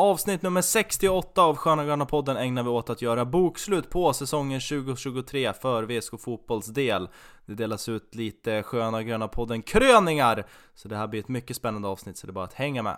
[0.00, 4.60] Avsnitt nummer 68 av Sköna Gröna podden ägnar vi åt att göra bokslut på säsongen
[4.60, 7.08] 2023 för VSK Fotbolls del.
[7.46, 11.88] Det delas ut lite Sköna Gröna podden kröningar, så det här blir ett mycket spännande
[11.88, 12.96] avsnitt så det är bara att hänga med.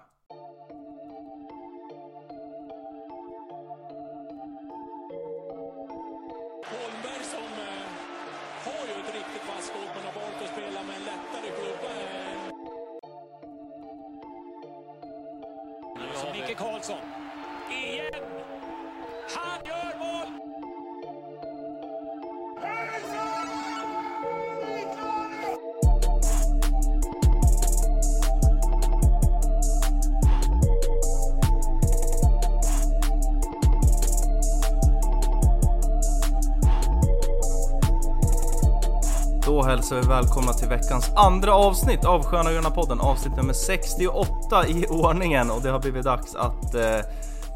[41.26, 46.04] Andra avsnitt av Sköna Gröna podden, avsnitt nummer 68 i ordningen och det har blivit
[46.04, 47.00] dags att eh,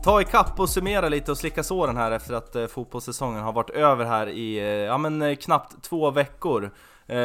[0.04, 3.70] ta ikapp och summera lite och slicka såren här efter att eh, fotbollssäsongen har varit
[3.70, 6.64] över här i eh, ja, men, eh, knappt två veckor.
[7.06, 7.16] Eh,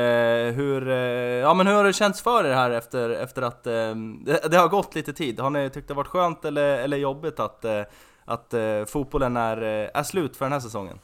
[0.54, 0.95] hur, eh,
[1.40, 4.67] ja, men hur har det känts för er här efter, efter att det, det har
[4.67, 5.40] gått lite tid?
[5.40, 7.66] Har ni tyckt det varit skönt eller, eller jobbigt att,
[8.26, 8.54] att
[8.88, 9.58] fotbollen är,
[9.94, 11.00] är slut för den här säsongen?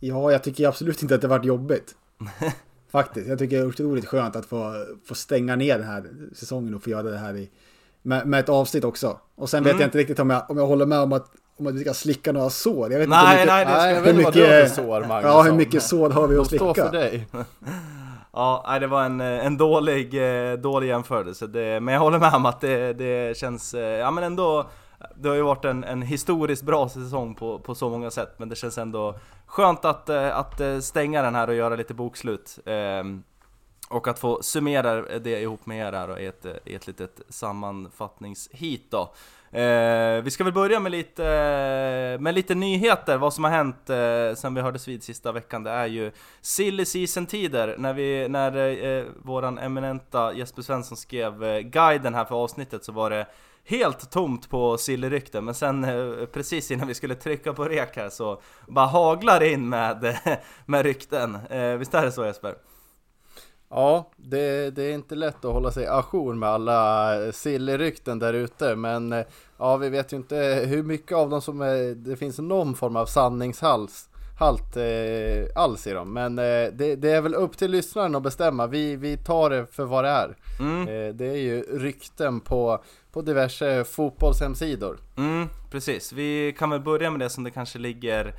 [0.00, 1.94] Ja, jag tycker absolut inte att det varit jobbigt.
[2.92, 3.28] Faktiskt.
[3.28, 4.74] Jag tycker det är otroligt skönt att få,
[5.08, 6.04] få stänga ner den här
[6.34, 7.50] säsongen och få göra det här i,
[8.02, 9.18] med, med ett avsnitt också.
[9.34, 9.80] Och sen vet Mm.
[9.80, 11.26] jag inte riktigt om jag, om jag håller med om att,
[11.58, 12.92] om att vi ska slicka några sår.
[12.92, 14.82] Jag vet Nej, inte nej, det ska Nej, hur vet inte vad du mycket, för
[14.82, 15.30] sår, Magnusson.
[15.36, 16.88] ja, hur mycket sår har vi De att står slicka?
[16.90, 17.26] för dig.
[18.34, 20.14] Ja, det var en, en dålig,
[20.50, 24.10] eh, dålig jämförelse, det, men jag håller med om att det, det känns, eh, ja
[24.10, 24.66] men ändå
[25.16, 28.48] Det har ju varit en, en historiskt bra säsong på, på så många sätt, men
[28.48, 29.14] det känns ändå
[29.52, 33.22] skönt att, eh, att eh, stänga den här och göra lite bokslut ehm,
[33.90, 37.20] Och att få summera det ihop med er här och i ett, i ett litet
[37.28, 39.14] sammanfattningshit då
[39.52, 41.22] Eh, vi ska väl börja med lite,
[42.20, 45.64] med lite nyheter, vad som har hänt eh, sen vi hördes vid sista veckan.
[45.64, 51.60] Det är ju silly season-tider, när, vi, när eh, våran eminenta Jesper Svensson skrev eh,
[51.60, 53.26] guiden här för avsnittet så var det
[53.64, 58.10] helt tomt på sillerykten, men sen eh, precis innan vi skulle trycka på rek här
[58.10, 60.18] så bara haglar det in med,
[60.66, 61.34] med rykten.
[61.50, 62.54] Eh, visst är det så Jesper?
[63.70, 68.34] Ja, det, det är inte lätt att hålla sig ajour med alla eh, sillrykten där
[68.34, 69.24] ute, men
[69.58, 72.96] ja, vi vet ju inte hur mycket av dem som är, det finns någon form
[72.96, 74.08] av sanningshals
[74.42, 76.12] halt eh, alls i dem.
[76.12, 78.66] Men eh, det, det är väl upp till lyssnaren att bestämma.
[78.66, 80.36] Vi, vi tar det för vad det är.
[80.60, 80.80] Mm.
[80.80, 84.98] Eh, det är ju rykten på, på diverse fotbollshemsidor.
[85.16, 86.12] Mm, precis.
[86.12, 88.34] Vi kan väl börja med det som det kanske ligger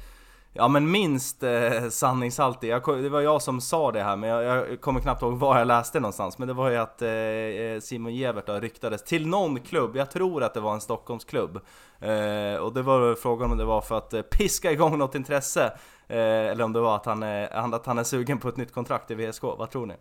[0.56, 2.68] Ja men minst eh, sanningshalt i.
[2.68, 5.58] Jag, det var jag som sa det här men jag, jag kommer knappt ihåg var
[5.58, 6.38] jag läste någonstans.
[6.38, 9.96] Men det var ju att eh, eh Simon Gevert då ryktades till någon klubb.
[9.96, 11.60] Jag tror att det var en Stockholmsklubb.
[12.00, 15.66] Eh, och det var frågan om det var för att eh, piska igång något intresse.
[16.08, 18.74] Eh, eller om det var att han, eh, att han är sugen på ett nytt
[18.74, 19.44] kontrakt i VSK.
[19.44, 19.96] Vad tror ni?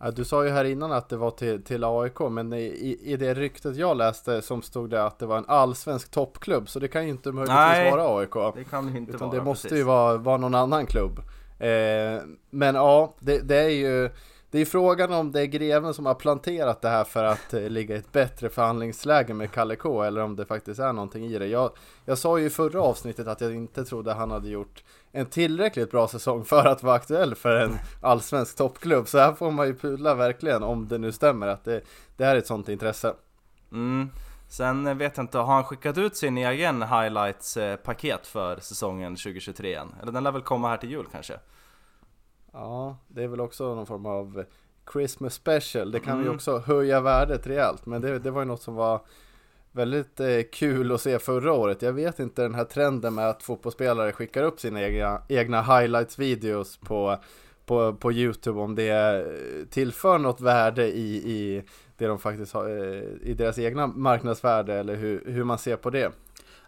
[0.00, 3.16] Ja, du sa ju här innan att det var till, till AIK, men i, i
[3.16, 6.88] det ryktet jag läste som stod det att det var en allsvensk toppklubb, så det
[6.88, 8.54] kan ju inte möjligtvis Nej, vara AIK.
[8.54, 9.78] Det kan ju inte Utan vara det måste precis.
[9.78, 11.18] ju vara, vara någon annan klubb.
[11.58, 14.10] Eh, men ja, det, det är ju
[14.50, 17.68] det är frågan om det är greven som har planterat det här för att eh,
[17.68, 21.38] ligga i ett bättre förhandlingsläge med Kalle K eller om det faktiskt är någonting i
[21.38, 21.46] det.
[21.46, 21.70] Jag,
[22.04, 24.82] jag sa ju i förra avsnittet att jag inte trodde han hade gjort
[25.12, 29.08] en tillräckligt bra säsong för att vara aktuell för en allsvensk toppklubb.
[29.08, 31.80] Så här får man ju pudla verkligen om det nu stämmer att det,
[32.16, 33.14] det är ett sånt intresse.
[33.72, 34.10] Mm.
[34.48, 39.16] Sen eh, vet jag inte, har han skickat ut sin egen highlights-paket eh, för säsongen
[39.16, 39.94] 2023 än?
[40.02, 41.34] Eller den lär väl komma här till jul kanske?
[42.52, 44.44] Ja, det är väl också någon form av
[44.92, 45.90] Christmas special.
[45.90, 46.34] Det kan ju Mm.
[46.34, 47.86] också höja värdet rejält.
[47.86, 49.00] Men det, det var ju något som var
[49.72, 51.82] väldigt eh, kul att se förra året.
[51.82, 56.76] Jag vet inte den här trenden med att fotbollsspelare skickar upp sina egna, egna highlights-videos
[56.80, 57.16] på,
[57.66, 58.60] på, på YouTube.
[58.60, 61.62] Om det eh, tillför något värde i, i
[61.96, 65.90] det de faktiskt har, eh, i deras egna marknadsvärde eller hur, hur man ser på
[65.90, 66.12] det.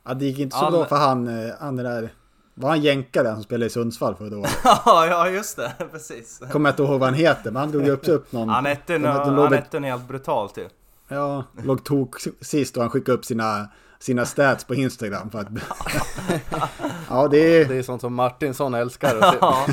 [0.05, 2.09] Ja, det gick inte så All- bra för han, eh, han den där,
[2.61, 4.59] var han jänkare som spelade i Sundsvall förra året?
[4.65, 6.41] Ja, ja just det, precis.
[6.53, 8.49] Kommer jag inte ihåg vad han heter, men han drog upp, upp någon.
[8.49, 10.69] Väl- Anetten är helt brutalt ju.
[11.09, 13.69] Ja, låg tok sist och han skickade upp sina,
[13.99, 15.49] sina stats på Instagram för att...
[17.09, 19.37] ja, det är Det är sånt som Martinsson älskar.
[19.41, 19.67] Ja.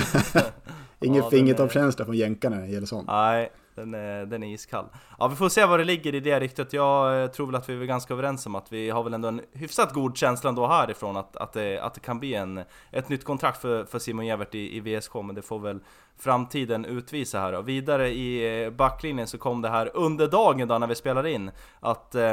[1.00, 3.08] ingen Ja, fingertoppskänsla från jänkarna när det gäller sånt.
[3.08, 4.86] Nej, den är, den är iskall.
[5.20, 6.74] Ja, vi får se vad det ligger i det ryktet.
[6.74, 9.28] Jag eh, tror väl att vi är ganska överens om att vi har väl ändå
[9.28, 13.10] en hyfsat god känsla ändå härifrån att, att, det, att det kan bli en, ett
[13.10, 15.80] nytt kontrakt för, för Simon Gevert i, i VSK, men det får väl
[16.20, 17.54] framtiden utvisa här.
[17.54, 21.32] Och vidare i eh, backlinjen så kom det här under dagen då när vi spelade
[21.32, 22.32] in att eh,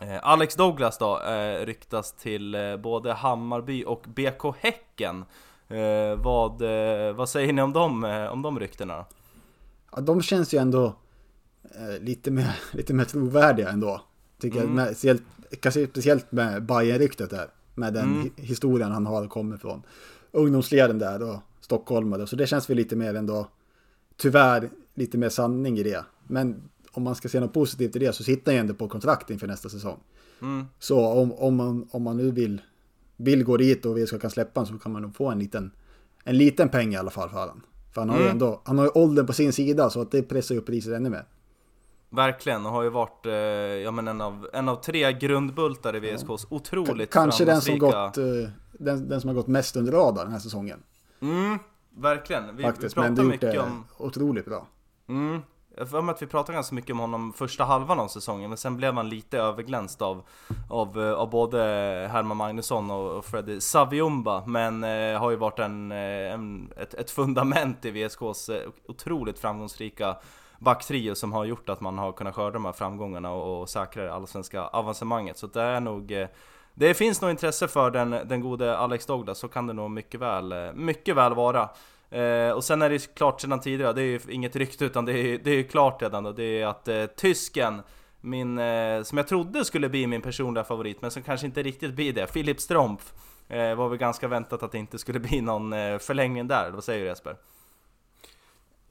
[0.00, 5.24] eh, Alex Douglas då eh, ryktas till eh, både Hammarby och BK Häcken.
[5.68, 9.04] Eh, vad, eh, vad säger ni om de, om de ryktena?
[9.96, 10.96] Ja, de känns ju ändå
[11.62, 14.00] eh, lite, mer, lite mer trovärdiga ändå.
[14.40, 15.22] Tycker jag, med, speciellt,
[15.60, 17.48] kanske speciellt med Bayern-ryktet där.
[17.74, 18.22] Med den Mm.
[18.26, 19.82] hi- historien han har kommit från.
[20.32, 22.26] Ungdomsleden där och stockholmare.
[22.26, 23.48] Så det känns väl lite mer ändå,
[24.16, 26.04] tyvärr, lite mer sanning i det.
[26.26, 26.62] Men
[26.92, 29.30] om man ska se något positivt i det så sitter han ju ändå på kontrakt
[29.30, 29.98] inför nästa säsong.
[30.42, 30.66] Mm.
[30.78, 32.62] Så om, om, man, om man nu vill,
[33.16, 35.70] vill gå dit och VSK kan släppa honom så kan man nog få en liten,
[36.24, 37.62] en liten peng i alla fall för honom.
[37.92, 38.32] För han har ju Mm.
[38.32, 41.10] ändå, han har ju åldern på sin sida så att det pressar upp priset ännu
[41.10, 41.24] mer.
[42.10, 46.00] Verkligen, och har ju varit eh, ja, men en, av, en av tre grundbultar i
[46.00, 48.24] VSKs otroligt Kanske den som, gått, eh,
[48.72, 50.82] den, den som har gått mest under radarn den här säsongen.
[51.20, 51.58] Mm,
[51.96, 52.56] verkligen.
[52.56, 53.84] Vi, Faktiskt, vi men pratar det mycket det om...
[53.98, 54.66] otroligt bra.
[55.08, 55.40] Mm.
[55.74, 58.50] Jag har för mig att vi pratade ganska mycket om honom första halvan av säsongen,
[58.50, 60.22] men sen blev han lite överglänst av,
[60.68, 61.58] av, eh, av både
[62.12, 66.94] Herman Magnusson och, och Freddy Saviumba, men eh, har ju varit en, eh, en, ett,
[66.94, 70.16] ett fundament i VSKs eh, otroligt framgångsrika
[70.58, 74.04] backtrio som har gjort att man har kunnat skörda de här framgångarna och, och säkra
[74.04, 75.38] det allsvenska avancemanget.
[75.38, 76.28] Så det är nog eh,
[76.74, 80.20] det finns nog intresse för den, den gode Alex Douglas, så kan det nog mycket
[80.20, 81.68] väl, mycket väl vara.
[82.10, 85.04] Eh, och sen är det ju klart sedan tidigare, det är ju inget rykte utan
[85.04, 87.82] det är, det är ju klart redan då, det är att eh, tysken,
[88.20, 91.94] min, eh, som jag trodde skulle bli min personliga favorit, men som kanske inte riktigt
[91.94, 93.12] blir det, Filip Strompf,
[93.48, 96.84] eh, var väl ganska väntat att det inte skulle bli någon eh, förlängning där, vad
[96.84, 97.36] säger du Jesper?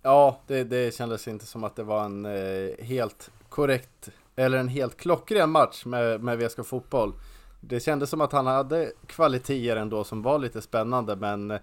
[0.01, 4.67] Ja, det, det kändes inte som att det var en eh, helt korrekt eller en
[4.67, 7.13] helt klockren match med, med VSK Fotboll.
[7.61, 11.59] Det kändes som att han hade kvaliteter ändå som var lite spännande men eh,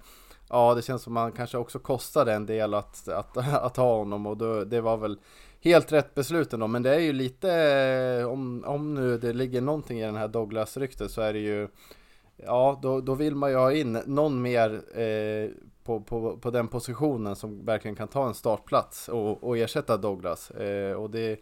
[0.48, 3.96] ja, det känns som att han kanske också kostade en del att, att, att ha
[3.96, 5.18] honom och då, det var väl
[5.60, 6.66] helt rätt beslut ändå.
[6.66, 11.10] Men det är ju lite, om, om nu det ligger någonting i den här Douglas-ryktet
[11.10, 11.68] så är det ju
[12.36, 15.50] Ja, då, då vill man ju ha in någon mer eh,
[15.84, 20.50] på, på, på den positionen som verkligen kan ta en startplats och, och ersätta Douglas.
[20.50, 21.40] Eh, och det,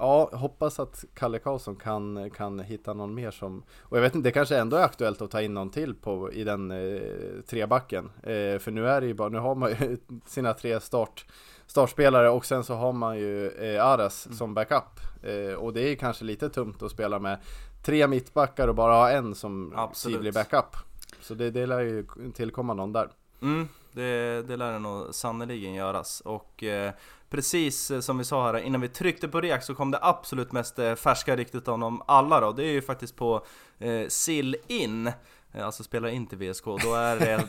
[0.00, 4.28] ja, hoppas att Kalle Karlsson kan, kan hitta någon mer som, och jag vet inte,
[4.28, 7.00] det kanske ändå är aktuellt att ta in någon till på, i den eh,
[7.46, 8.10] trebacken.
[8.22, 11.26] Eh, för nu är det ju bara, nu har man ju sina tre start,
[11.66, 15.00] startspelare och sen så har man ju eh, Aras som backup.
[15.22, 17.38] Eh, och det är kanske lite tungt att spela med
[17.84, 20.16] tre mittbackar och bara ha en som Absolut.
[20.16, 20.76] tydlig backup.
[21.20, 23.08] Så det, det lär ju tillkomma någon där.
[23.42, 26.20] Mm, det, det lär det nog sannerligen göras.
[26.20, 26.92] Och eh,
[27.30, 30.52] precis eh, som vi sa här innan vi tryckte på rek så kom det absolut
[30.52, 32.52] mest eh, färska ryktet av dem alla då.
[32.52, 33.44] Det är ju faktiskt på
[33.78, 35.12] eh, Sill In.
[35.52, 37.44] Eh, alltså spelar in till VSK, då är det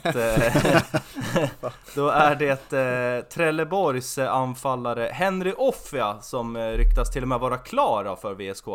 [1.96, 8.16] Då är det eh, Trelleborgs anfallare Henry Offia som ryktas till och med vara klar
[8.16, 8.68] för VSK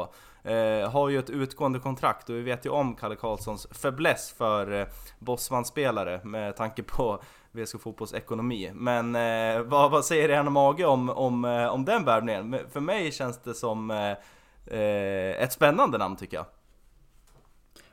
[0.47, 4.81] eh, Har ju ett utgående kontrakt och vi vet ju om Kalle Karlssons fäbless för
[4.81, 4.87] eh,
[5.19, 7.23] Bosman-spelare med tanke på
[7.57, 12.05] VSK Fotbolls ekonomi Men eh, vad, vad säger er mage om, om, eh, om den
[12.05, 12.57] värvningen?
[12.73, 14.11] För mig känns det som eh,
[14.79, 16.47] eh, ett spännande namn tycker jag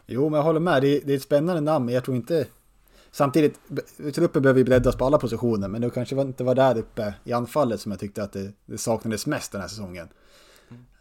[0.05, 0.81] Jo, men jag håller med.
[0.81, 2.47] Det är, det är ett spännande namn, men jag tror inte...
[3.11, 3.59] Samtidigt,
[4.15, 7.33] truppen behöver ju breddas på alla positioner, men det kanske inte var där uppe i
[7.33, 10.07] anfallet som jag tyckte att det, det saknades mest den här säsongen.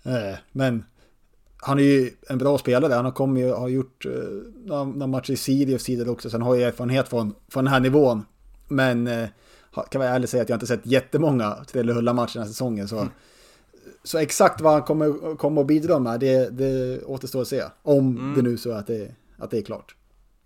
[0.02, 0.84] Eh, men
[1.56, 2.94] han är ju en bra spelare.
[2.94, 4.12] Han har kommit och har gjort eh,
[4.64, 7.80] några matcher i Sirius tidigare också, så han har ju erfarenhet från, från den här
[7.80, 8.24] nivån.
[8.74, 9.28] Men eh,
[9.90, 13.08] kan vara ärlig och säga att jag inte sett jättemånga Trellehulla-matcher den här säsongen, så
[14.04, 17.62] så exakt vad han kommer, kommer att bidra med, det, det återstår att se.
[17.82, 19.96] Om det nu så att det, att det är klart.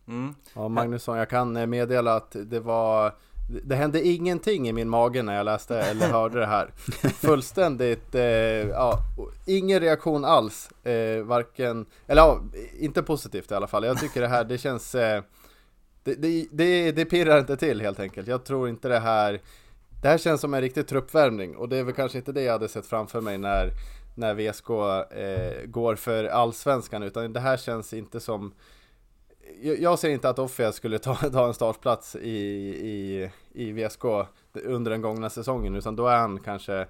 [0.09, 0.35] mm.
[0.54, 3.12] Ja, Magnusson, jag kan eh, meddela att det var
[3.49, 6.71] det hände ingenting i min mage när jag läste eller hörde det här.
[7.09, 8.99] Fullständigt, eh, ja,
[9.47, 10.71] ingen reaktion alls.
[10.85, 12.40] Eh, varken, eller ja,
[12.78, 13.85] inte positivt i alla fall.
[13.85, 15.23] Jag tycker det här, det känns, eh,
[16.07, 18.29] det, det, det, det pirrar inte till helt enkelt.
[18.29, 19.41] Jag tror inte det här,
[20.03, 21.57] det här känns som en riktig truppvärmning.
[21.57, 23.71] Och det är väl kanske inte det jag hade sett framför mig när,
[24.15, 24.71] när VSK
[25.17, 27.03] eh, går för allsvenskan.
[27.03, 28.55] Utan det här känns inte som
[29.63, 34.05] jag jag ser inte att Offia skulle ta, ta en startplats i, i, i VSK
[34.53, 35.77] under den gångna säsongen.
[35.77, 36.87] Utan då är han kanske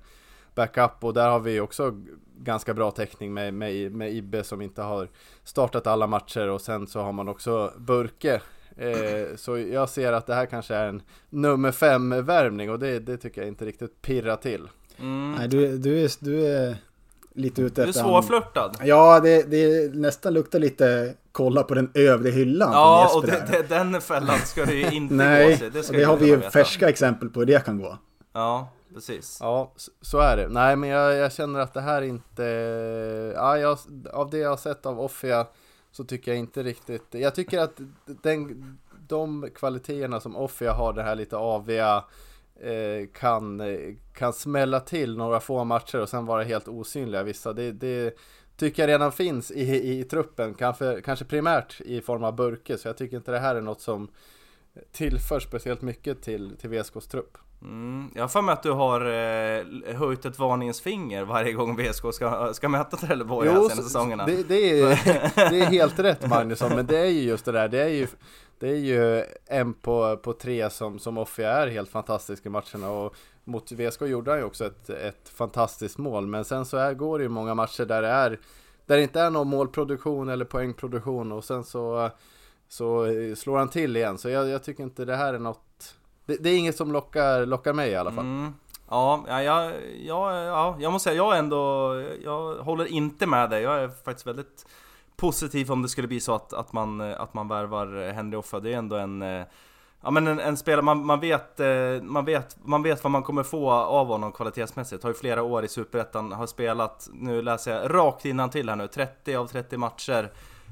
[0.54, 1.04] backup.
[1.04, 2.02] Och där har vi också
[2.38, 5.08] ganska bra täckning med, med, med Ibbe som inte har
[5.44, 6.48] startat alla matcher.
[6.48, 8.40] Och sen så har man också Burke
[8.76, 12.98] eh, så jag ser att det här kanske är en nummer fem värvning och det,
[12.98, 14.68] det tycker jag inte riktigt pirrar till.
[14.98, 15.34] Mm.
[15.38, 16.76] Nej, du, du, är, du är
[17.34, 18.02] lite ute Du är efter...
[18.02, 23.44] svårflörtad Ja, det, det nästan luktar lite kolla på den övre hyllan Ja, och det,
[23.50, 25.72] det, den fällan ska du ju inte gå Nej, till.
[25.72, 26.50] Det, och ska det har vi ju veta.
[26.50, 27.98] färska exempel på hur det kan gå.
[28.32, 29.38] Ja, precis.
[29.40, 30.48] Ja, så, så är det.
[30.48, 32.42] Nej, men jag, jag känner att det här inte...
[33.36, 33.78] Ja, jag,
[34.12, 35.46] av det jag har sett av Offia
[35.96, 37.06] så tycker jag inte riktigt...
[37.10, 37.80] Jag tycker att
[38.22, 42.04] den, de kvaliteterna som Offia har, det här lite aviga,
[42.60, 43.62] eh, kan,
[44.12, 47.52] kan smälla till några få matcher och sen vara helt osynliga vissa.
[47.52, 48.16] Det, det
[48.56, 52.78] tycker jag redan finns i, i, i truppen, kanske, kanske primärt i form av Burke,
[52.78, 54.08] så jag tycker inte det här är något som
[54.92, 57.38] tillför speciellt mycket till, till VSKs trupp.
[57.62, 61.76] Mm, jag har för mig att du har eh, höjt ett varningens finger varje gång
[61.76, 64.26] VSK ska, ska möta Trelleborg jo, senaste säsongerna.
[64.26, 64.88] Det, det, är,
[65.50, 68.06] det är helt rätt Magnusson, men det är ju just det där, det är ju,
[68.58, 72.90] det är ju en på, på tre som, som Offia är helt fantastisk i matcherna.
[72.90, 76.94] Och mot VSK gjorde han ju också ett, ett fantastiskt mål, men sen så är,
[76.94, 78.38] går det ju många matcher där det är
[78.86, 81.32] där det inte är någon målproduktion eller poängproduktion.
[81.32, 82.10] Och sen så
[82.68, 85.94] så slår han till igen, så jag, jag tycker inte det här är något
[86.26, 88.24] det, det, är inget som lockar, lockar mig i alla fall.
[88.24, 88.54] Mm.
[88.88, 89.72] Ja, ja, ja,
[90.34, 93.62] ja, jag måste säga, jag ändå, jag håller inte med dig.
[93.62, 94.66] Jag är faktiskt väldigt
[95.16, 98.60] positiv om det skulle bli så att, att, man, att man värvar Henry Offa.
[98.60, 99.46] Det är ändå en, eh,
[100.00, 103.22] ja, men en, en spelare, man, man, vet, eh, man, vet, man vet vad man
[103.22, 105.02] kommer få av honom kvalitetsmässigt.
[105.02, 108.76] Har ju flera år i Superettan, har spelat, nu läser jag rakt innan till här
[108.76, 110.30] nu, 30 av 30 matcher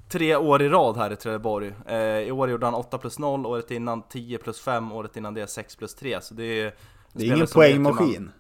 [0.08, 1.72] tre år i rad här i Trelleborg.
[1.86, 5.34] Eh, I år gjorde han 8 plus 0, året innan 10 plus 5, året innan
[5.34, 6.20] det 6 plus 3.
[6.20, 6.74] Så det är,
[7.12, 8.30] det är ingen poängmaskin.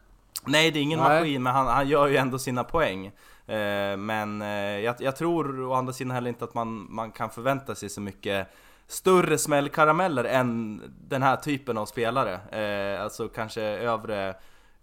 [0.46, 1.20] Nej, det är ingen Nej.
[1.20, 3.06] maskin, men han, han gör ju ändå sina poäng.
[3.46, 7.30] Eh, men eh, jag, jag, tror å andra sidan heller inte att man, man kan
[7.30, 8.48] förvänta sig så mycket
[8.86, 12.40] större smällkarameller än den här typen av spelare.
[12.60, 14.34] Eh, alltså kanske övre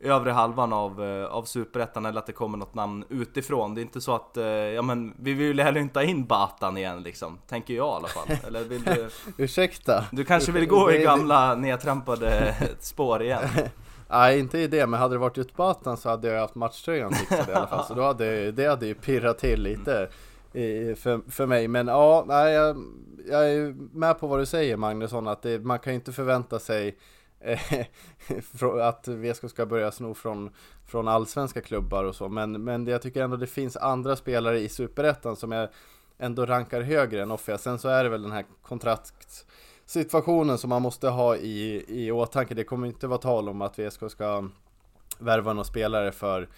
[0.03, 3.75] övre halvan av, eh, av Superettan eller att det kommer något namn utifrån.
[3.75, 6.25] Det är inte så att, eh, ja men vi vill ju heller inte ha in
[6.25, 8.37] Batan igen liksom, tänker jag i alla fall.
[8.47, 9.09] Eller vill du...
[9.37, 10.05] Ursäkta?
[10.11, 13.43] Du kanske vill gå i gamla nedtrampade spår igen?
[14.09, 17.13] Nej, inte i det, men hade det varit ut Batan så hade jag haft matchtröjan
[17.13, 17.85] fixad i alla fall.
[17.85, 20.09] Så då hade det hade ju pirrat till lite
[20.53, 21.67] i, för, för mig.
[21.67, 22.83] Men ja, nej, jag,
[23.29, 26.59] jag är med på vad du säger Magnusson, att det, man kan ju inte förvänta
[26.59, 26.97] sig
[28.81, 30.49] att VSK ska börja sno från,
[30.85, 32.29] från allsvenska klubbar och så.
[32.29, 35.69] Men, men jag tycker ändå det finns andra spelare i Superettan som jag
[36.17, 37.57] ändå rankar högre än Offia.
[37.57, 42.53] Sen så är det väl den här kontraktssituationen som man måste ha i, i åtanke.
[42.53, 44.49] Det kommer inte vara tal om att VSK ska
[45.19, 46.49] värva några spelare för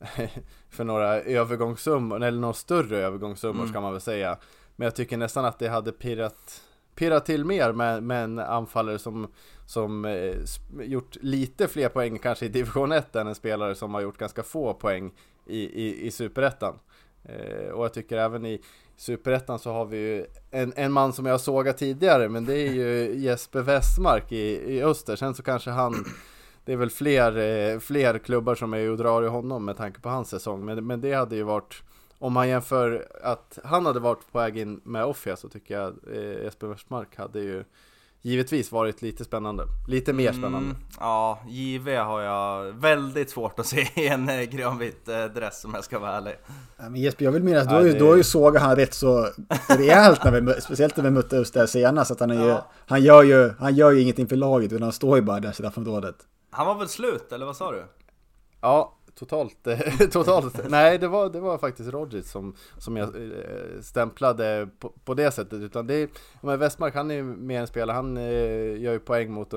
[0.70, 3.68] för några övergångssummor, eller några större övergångssummor mm.
[3.68, 4.38] ska man väl säga.
[4.76, 6.62] Men jag tycker nästan att det hade pirrat
[7.00, 9.28] pirra till mer med, med en anfallare som,
[9.66, 10.36] som eh,
[10.80, 14.42] gjort lite fler poäng kanske i division 1 än en spelare som har gjort ganska
[14.42, 15.12] få poäng
[15.46, 16.78] i, i, i superettan.
[17.24, 18.60] Eh, och jag tycker även i
[18.96, 22.72] superettan så har vi ju en, en man som jag sågat tidigare, men det är
[22.72, 25.16] ju Jesper Westmark i, i Öster.
[25.16, 26.04] Sen så kanske han
[26.64, 30.00] det är väl fler, eh, fler klubbar som är och drar i honom med tanke
[30.00, 31.82] på hans säsong, men, men det hade ju varit
[32.20, 35.94] om man jämför att han hade varit på väg in med Offia så tycker jag
[36.12, 37.64] eh, Jesper Westmark hade ju
[38.22, 39.64] givetvis varit lite spännande.
[39.88, 40.58] Lite mer spännande.
[40.58, 45.64] Mm, ja, JV har jag väldigt svårt att se i en eh, grönvit eh, dress
[45.64, 46.34] om jag ska vara ärlig.
[46.76, 48.04] Ja, men Jesper, jag vill minnas, ja, du, det...
[48.04, 49.28] har ju sågat han rätt så
[49.68, 52.10] rejält, när vi, speciellt när vi mötte just där senast.
[52.10, 52.46] Att han, är ja.
[52.46, 55.40] ju, han, gör ju, han gör ju ingenting för laget, utan han står ju bara
[55.40, 56.16] där straffområdet.
[56.50, 57.84] Han var väl slut, eller vad sa du?
[58.60, 59.68] Ja, totalt,
[60.12, 60.70] totalt.
[60.70, 65.30] Nej, det var, det var faktiskt Rodgers som, som jag eh, stämplade på, på det
[65.30, 65.60] sättet.
[65.60, 66.08] Utan det är,
[66.40, 69.54] men Westmark han är ju mer en spelare, han eh, gör ju poäng mot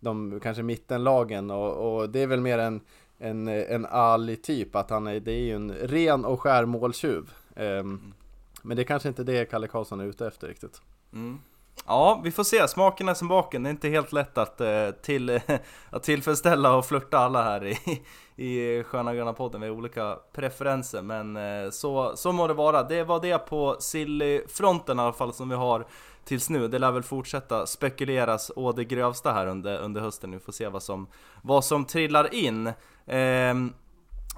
[0.00, 2.80] de kanske mittenlagen och, och det är väl mer en,
[3.18, 7.30] en, en Ali-typ, att han är, det är ju en ren och skär måltjuv.
[7.56, 8.14] Um,
[8.62, 10.80] men det är kanske inte det Kalle Karlsson är ute efter riktigt.
[11.12, 11.38] Mm.
[11.84, 12.68] Ja, vi får se.
[12.68, 13.62] Smaken är som baken.
[13.62, 15.40] Det är inte helt lätt att, eh, till,
[15.90, 18.02] att tillfredsställa och flörta alla här i,
[18.42, 19.60] i Sköna Gröna podden.
[19.60, 22.82] Vi har olika preferenser, men eh, så, så må det vara.
[22.82, 25.86] Det var det på Silly-fronten i alla fall som vi har
[26.24, 26.68] tills nu.
[26.68, 30.30] Det lär väl fortsätta spekuleras å det grövsta här under, under hösten.
[30.30, 31.06] Vi får se vad som,
[31.42, 32.66] vad som trillar in.
[33.06, 33.54] Eh,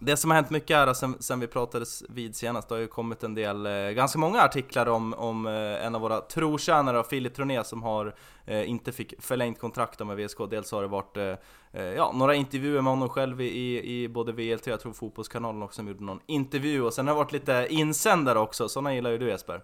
[0.00, 2.87] det som har hänt mycket här sen, sen vi pratades vid senast, det har ju
[2.87, 7.35] kommit en del, eh, ganska många artiklar om, om eh, en av våra trotjänare, Filip
[7.35, 8.14] Troné, som har
[8.45, 10.38] eh, inte fick förlängt kontrakt med VSK.
[10.50, 11.35] Dels har det varit eh,
[11.73, 15.76] eh, ja, några intervjuer med honom själv i, i både VLT, jag tror Fotbollskanalen också,
[15.76, 16.83] som gjorde någon intervju.
[16.83, 19.62] Och sen har det varit lite insändare också, sådana gillar ju du Jesper.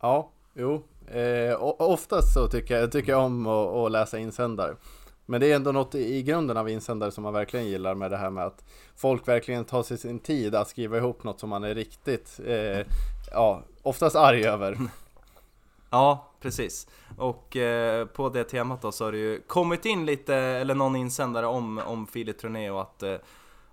[0.00, 0.82] Ja, jo.
[1.08, 4.76] Eh, oftast så tycker jag, tycker jag om att, att läsa insändare.
[5.26, 8.16] Men det är ändå något i grunden av insändare som man verkligen gillar med det
[8.16, 8.64] här med att
[8.96, 12.86] folk verkligen tar sig sin tid att skriva ihop något som man är riktigt, eh,
[13.32, 14.78] ja, oftast arg över.
[15.90, 16.88] Ja, precis.
[17.18, 20.96] Och eh, på det temat då så har det ju kommit in lite, eller någon
[20.96, 23.16] insändare om, om Filip Troné och att eh,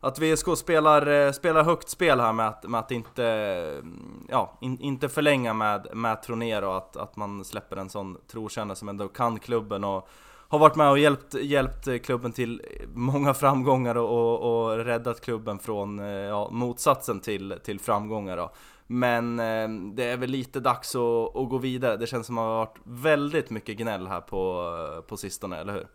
[0.04, 3.82] att VSK spelar, eh, spelar högt spel här med att, med att inte,
[4.30, 8.76] ja, in, inte förlänga med, med Troner och att, att man släpper en sån trotjänare
[8.76, 10.10] som ändå kan klubben och
[10.52, 12.62] har varit med och hjälpt, hjälpt klubben till
[12.94, 18.52] många framgångar och, och, och räddat klubben från eh, ja, motsatsen till, till framgångar då.
[18.88, 21.98] Men eh, det är väl lite dags att, att, gå vidare.
[21.98, 25.74] Det känns som att det har varit väldigt mycket gnäll här på, på sistone, eller
[25.74, 25.88] hur?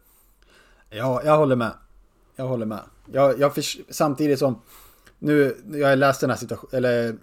[0.90, 1.72] Ja, jag håller med.
[2.36, 2.82] Jag håller med.
[3.12, 4.60] Jag, jag för, samtidigt som
[5.18, 7.16] nu, jag har läst den här situationen, eller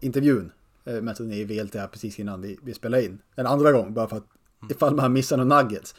[0.00, 0.52] intervjun
[0.84, 3.18] eh, med Tony i VLT här precis innan vi, vi spelade in.
[3.34, 4.35] En andra gång, bara för att
[4.70, 5.94] ifall man missar några nuggets.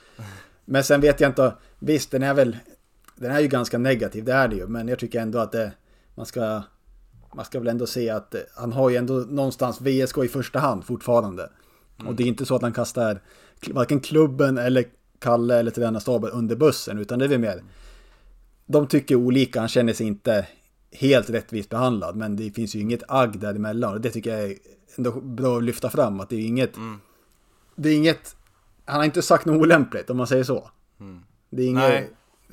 [0.66, 2.58] Men sen vet jag inte, visst den är väl,
[3.16, 5.72] den är ju ganska negativ, det är det ju, men jag tycker ändå att det,
[6.16, 6.62] man ska,
[7.36, 10.86] man ska väl ändå se att han har ju ändå någonstans VSK i första hand
[10.86, 11.50] fortfarande.
[12.00, 12.08] Mm.
[12.08, 13.22] Och det är inte så att han kastar
[13.68, 14.86] varken klubben eller
[15.20, 17.62] Kalle eller tränarstaben under bussen, utan det är väl mer
[18.68, 20.48] de tycker olika, han känner sig inte
[20.92, 23.94] helt rättvist behandlad, men det finns ju inget agg däremellan.
[23.94, 24.58] Och det tycker jag är
[24.96, 26.78] ändå bra att lyfta fram, att det är inget...
[26.78, 27.00] Mm.
[27.76, 28.36] Det är inget...
[28.88, 30.70] Han har inte sagt något olämpligt, om man säger så.
[31.00, 31.24] Mm.
[31.50, 32.10] Det är inget...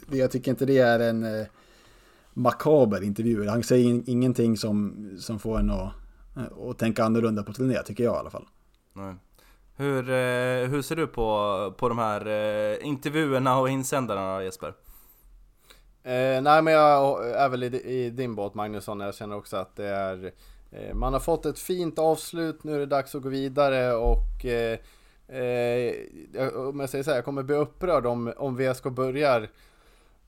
[0.07, 1.47] Det, jag tycker inte det är en eh,
[2.35, 3.49] makaber intervju.
[3.49, 5.93] Han säger in, ingenting som, som får en att,
[6.37, 8.47] eh, att tänka annorlunda på turné, tycker jag i alla fall.
[8.93, 9.15] Nej.
[9.77, 14.75] Hur, eh, hur ser du på, på de här eh, intervjuerna och insändarna Jesper?
[16.03, 19.77] Eh, nej men jag är väl i, i din båt Magnusson, jag känner också att
[19.77, 20.33] det är
[20.71, 24.45] eh, Man har fått ett fint avslut, nu är det dags att gå vidare och
[25.29, 25.43] eh,
[26.43, 29.49] eh Om jag säger så här, jag kommer bli upprörd om, om VSK börjar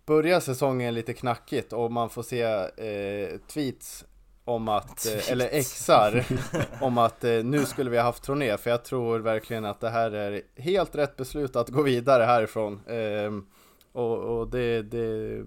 [0.07, 4.05] Börjar säsongen lite knackigt och man får se eh, tweets
[4.45, 6.25] om att, eh, eller exar
[6.81, 10.11] om att nu skulle vi ha haft Troné för jag tror verkligen att det här
[10.11, 12.81] är helt rätt beslut att gå vidare härifrån.
[13.93, 15.45] Och, och det, det,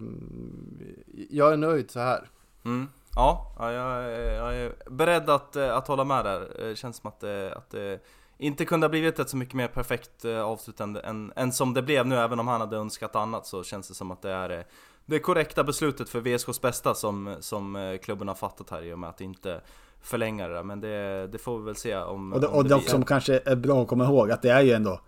[1.30, 2.30] jag är nöjd så här.
[2.66, 2.88] Mm.
[3.16, 3.72] Ja, jag,
[4.34, 6.54] jag, är beredd att, eh, att hålla med där.
[6.60, 7.24] Det känns som att
[7.58, 7.76] att
[8.40, 11.82] inte kunde ha blivit ett så mycket mer perfekt eh, avslut än, än, som det
[11.82, 12.16] blev nu.
[12.16, 14.64] Även om han hade önskat annat så känns det som att det är eh,
[15.06, 19.10] det korrekta beslutet för VSKs bästa som, som klubben har fattat här i och med
[19.10, 19.62] att inte
[20.02, 20.64] förlänga det där.
[20.64, 22.34] Men det, det får vi väl se om...
[22.34, 24.50] Och det, om och det, det som kanske är bra att komma ihåg att det
[24.50, 25.02] är ju ändå...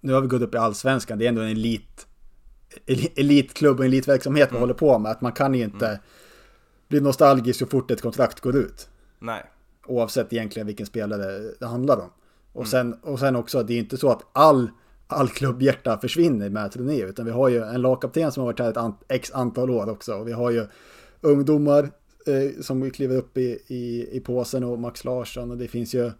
[0.00, 2.06] Nu har vi gått upp i Allsvenskan, det är ändå en elit
[3.16, 4.60] elitklubb och elitverksamhet vi mm.
[4.60, 5.12] håller på med.
[5.12, 6.00] Att man kan inte mm.
[6.88, 8.88] bli nostalgisk så fort ett kontrakt går ut.
[9.18, 9.50] Nej.
[9.86, 12.10] Oavsett egentligen vilken spelare det handlar om.
[12.52, 12.66] Och, mm.
[12.66, 14.70] sen, och sen också, det är inte så att all,
[15.06, 17.02] all klubbhjärta försvinner med turné.
[17.02, 19.90] Utan vi har ju en lagkapten som har varit här ett an, x antal år
[19.90, 20.14] också.
[20.14, 20.66] Och vi har ju
[21.20, 21.90] ungdomar
[22.26, 25.50] eh, som kliver upp i, i, i påsen och Max Larsson.
[25.50, 26.10] Och det finns ju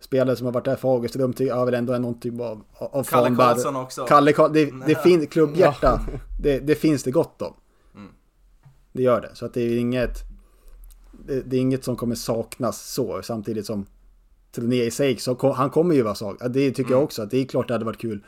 [0.00, 3.76] spelare som har varit där, Fagerström har väl ändå någon typ av, av Kalle Karlsson
[3.76, 4.04] också.
[4.04, 6.18] Kalle Karlsson, det, det finns klubbhjärta, ja.
[6.42, 7.54] det, det, finns det gott om.
[7.94, 8.12] Mm.
[8.92, 10.18] Det gör det, så att det är inget,
[11.26, 13.86] det, det, är inget som kommer saknas så, samtidigt som
[14.52, 16.36] Troné i sig, så kom, han kommer ju vara svag.
[16.40, 16.92] Det tycker mm.
[16.92, 18.24] jag också, att det är klart det hade varit kul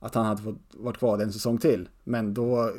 [0.00, 1.88] att han hade fått varit kvar en säsong till.
[2.04, 2.72] Men då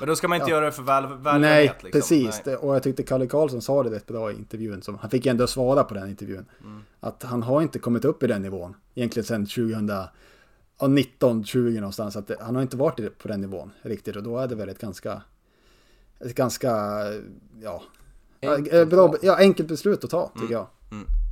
[0.00, 0.56] men då ska man inte ja.
[0.56, 1.90] göra det för väl, välgörenhet Nej, liksom.
[1.90, 2.42] precis.
[2.44, 2.56] Nej.
[2.56, 4.82] Och jag tyckte Kalle Karlsson sa det rätt bra i intervjun.
[4.82, 6.46] Som, han fick ändå svara på den intervjun.
[6.60, 6.80] Mm.
[7.00, 8.76] Att han har inte kommit upp i den nivån.
[8.94, 12.16] Egentligen sedan 2019, 20 någonstans.
[12.16, 14.16] Att det, han har inte varit på den nivån riktigt.
[14.16, 15.22] Och då är det väl ett ganska...
[16.20, 17.00] Ett ganska...
[17.62, 17.82] Ja...
[18.42, 20.52] Enkelt, bra, ja, enkelt beslut att ta, tycker mm.
[20.52, 20.66] jag.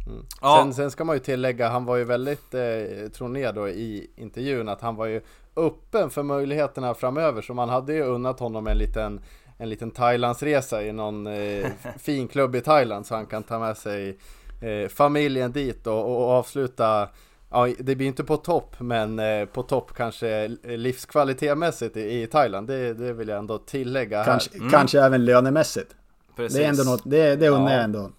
[0.08, 0.26] Mm.
[0.40, 0.60] Ja.
[0.62, 4.10] Sen, sen, ska man ju tillägga, han var ju väldigt, eh, tror ni då i
[4.16, 5.20] intervjun, att han var ju
[5.56, 7.42] öppen för möjligheterna framöver.
[7.42, 9.20] Så man hade ju unnat honom en liten,
[9.58, 11.66] en liten Thailandsresa i någon eh,
[11.98, 14.18] fin klubb i Thailand så han kan ta med sig
[14.62, 17.08] eh, familjen dit och, och, avsluta
[17.50, 22.66] Ja, det blir inte på topp, men eh, på topp kanske livskvalitetmässigt i, i Thailand.
[22.66, 24.60] Det, det vill jag ändå tillägga kanske, här.
[24.60, 24.70] Mm.
[24.70, 25.94] Kanske även lönemässigt.
[26.36, 26.58] Precis.
[26.58, 27.76] Det är ändå något, det, det undrar ja.
[27.76, 28.10] jag ändå.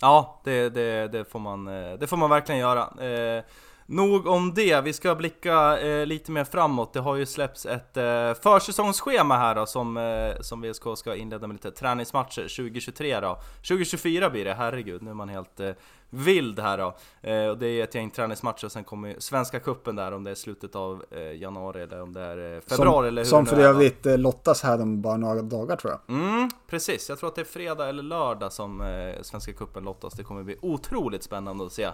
[0.00, 3.04] Ja, det, det, det, får man, eh, det får man verkligen göra.
[3.06, 3.44] Eh,
[3.90, 6.92] Nog om det, vi ska blicka eh, lite mer framåt.
[6.92, 11.46] Det har ju släppts ett eh, försäsongsschema här då som, eh, som VSK ska inleda
[11.46, 13.38] med lite träningsmatcher 2023 då.
[13.68, 15.70] 2024 blir det, herregud, nu är man helt eh,
[16.10, 16.96] vild här då.
[17.22, 20.30] Eh, och det är ett gäng träningsmatcher och sen kommer Svenska Kuppen där om det
[20.30, 23.46] är slutet av eh, januari eller om det är eh, februari som, eller hur Som
[23.46, 26.16] för övrigt eh, lottas här om bara några dagar tror jag.
[26.16, 28.78] Mm, precis, jag tror att det är fredag eller lördag som
[29.22, 30.14] Svenska Kuppen lottas.
[30.14, 31.88] Det kommer bli otroligt spännande att se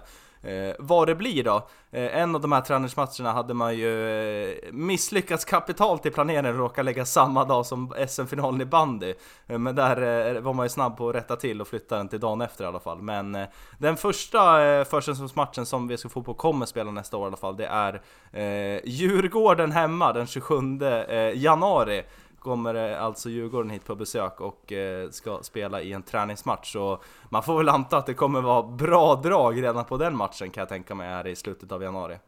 [0.44, 1.57] Eh, vad det blir då.
[1.90, 4.11] Eh, en av de här träningsmatcherna hade man ju
[4.42, 9.14] eh, misslyckats kapitalt i planeringen och råkat lägga samma dag som SM-finalen i bandy.
[9.46, 12.20] Eh, men där var man ju snabb på att rätta till och flytta den till
[12.20, 13.03] dagen efter i alla fall.
[13.03, 13.46] Men
[13.79, 17.67] den första eh, försäsongsmatchen som VSK Fotboll kommer spela nästa år i alla fall, det
[17.67, 22.03] är eh, Djurgården hemma den 27 eh, januari.
[22.38, 24.73] Kommer eh, alltså Djurgården hit på besök och
[25.11, 26.73] ska spela i en träningsmatch.
[26.73, 30.51] Så man får väl anta att det kommer vara bra drag redan på den matchen
[30.51, 32.19] kan jag tänka mig här i slutet av januari.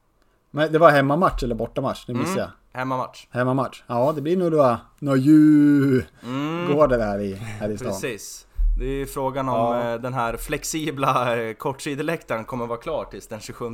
[0.51, 2.07] Men det var hemmamatch eller bortamatch?
[2.07, 2.51] Det missade Mm.
[2.73, 2.79] jag.
[2.81, 3.27] Hemmamatch.
[3.31, 3.83] Hemmamatch.
[3.87, 6.77] Ja, det blir nog då några ju Mm.
[6.89, 7.89] där i, här i stan.
[7.89, 8.46] Precis.
[8.79, 9.93] Det är ju frågan om Ja.
[9.95, 13.65] eh, den här flexibla eh, kortsideläktaren kommer vara klar tills den 27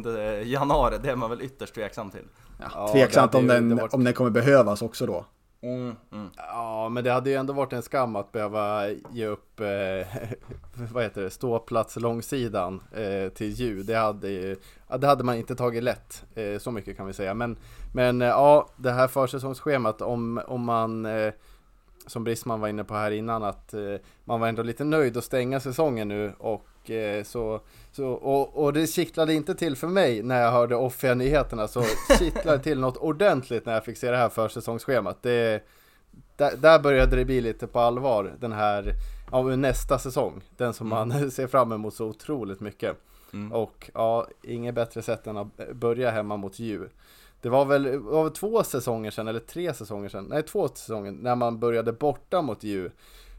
[0.45, 0.97] januari.
[1.03, 2.25] Det är man väl ytterst tveksam till.
[2.75, 5.25] Ja, tveksamt om den, varit- om den kommer behövas också då.
[5.65, 6.29] Mm, mm.
[6.37, 9.67] Ja, men det hade ju ändå varit en skam att behöva ge upp, eh,
[10.93, 13.87] vad heter det, ståplats långsidan eh, till ljud.
[13.87, 14.57] Det hade ju,
[14.99, 17.35] det hade man inte tagit lätt, eh, så mycket kan vi säga.
[17.35, 17.57] Men,
[17.95, 21.33] men eh, ja, det här försäsongsschemat, om, om man, eh,
[22.07, 23.81] som Brisman var inne på här innan, att eh,
[24.25, 27.61] man var ändå lite nöjd att stänga säsongen nu och eh, så,
[27.93, 31.85] så och, och det kittlade inte till för mig när jag hörde offiga nyheterna så
[32.19, 35.23] kittlade till något ordentligt när jag fick se det här försäsongsschemat.
[35.23, 35.63] Det,
[36.37, 38.95] där, där började det bli lite på allvar den här
[39.33, 40.41] ja, nästa säsong.
[40.57, 42.97] Den som man ser fram emot så otroligt mycket.
[43.33, 43.53] Mm.
[43.53, 46.91] Och ja, inget bättre sätt än att börja hemma mot djur.
[47.43, 50.69] Det var väl, det var väl två säsonger sedan, eller tre säsonger sedan, nej två
[50.69, 52.93] säsonger, när man började borta mot djur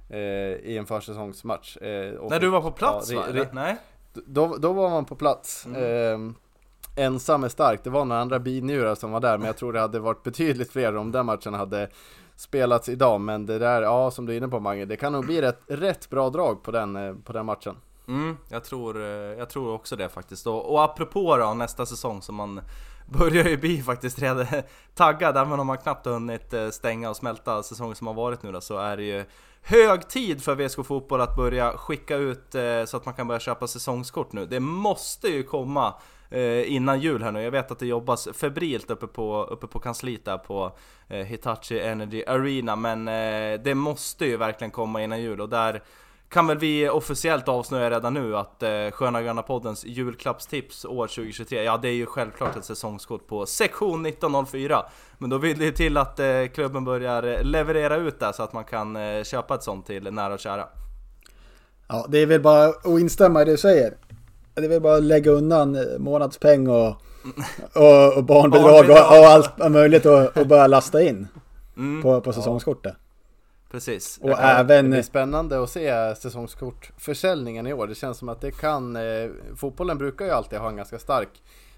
[0.10, 1.78] eh, i en försäsongsmatch.
[1.78, 3.46] Eh, och När du var på plats ja, va?
[3.52, 3.78] Nej?
[4.14, 5.66] då, då var man på plats.
[5.66, 6.36] Mm.
[6.96, 7.84] Eh, ensam är stark.
[7.84, 10.72] Det var några andra binjurar som var där, men jag tror det hade varit betydligt
[10.72, 11.90] fler om den matchen hade
[12.36, 13.22] spelats idag.
[13.22, 15.62] Men det där, ja som du är inne på Mange, det kan nog bli rätt,
[15.68, 17.76] rätt bra drag på den, eh, på den matchen.
[18.08, 20.48] Mm, jag tror, eh, jag tror också det faktiskt.
[20.48, 22.62] Och, och apropå då, nästa säsong som man
[23.06, 24.46] börjar ju bli faktiskt redan
[24.96, 28.44] taggad, även om man knappt har hunnit eh, stänga och smälta säsongen som har varit
[28.44, 29.26] nu då, så är det ju
[29.62, 33.40] hög tid för VSK Fotboll att börja skicka ut eh, så att man kan börja
[33.40, 34.46] köpa säsongskort nu.
[34.46, 35.94] Det måste ju komma
[36.30, 37.42] eh, innan jul här nu.
[37.42, 42.24] Jag vet att det jobbas febrilt uppe på, uppe på kansliet där på Hitachi Energy
[42.28, 43.06] Arena, men
[43.64, 45.84] det måste ju verkligen komma innan jul och där
[46.34, 51.64] kan väl vi officiellt avslöja redan nu att eh, Sköna Gröna Poddens julklappstips år 2023,
[51.64, 54.86] ja det är ju självklart ett säsongskort på sektion 1904.
[55.18, 58.54] Men då vill det till att eh, klubben börjar eh, leverera ut det så att
[58.54, 60.68] man kan eh, köpa ett sånt till nära och kära.
[61.88, 63.94] Ja, det är väl bara att instämma i det du säger.
[64.54, 66.88] Det är väl bara att lägga undan eh, månadspeng och,
[67.74, 71.28] och, och barnbidrag och, och allt möjligt och, och börja lasta in
[71.78, 72.96] Mm, på, på säsongskortet.
[73.74, 74.20] Precis.
[74.22, 74.86] Och kan- även...
[74.86, 77.88] Det blir spännande att se säsongskortförsäljningen i år.
[77.88, 81.30] Det känns som att det kan, eh, fotbollen brukar ju alltid ha en ganska stark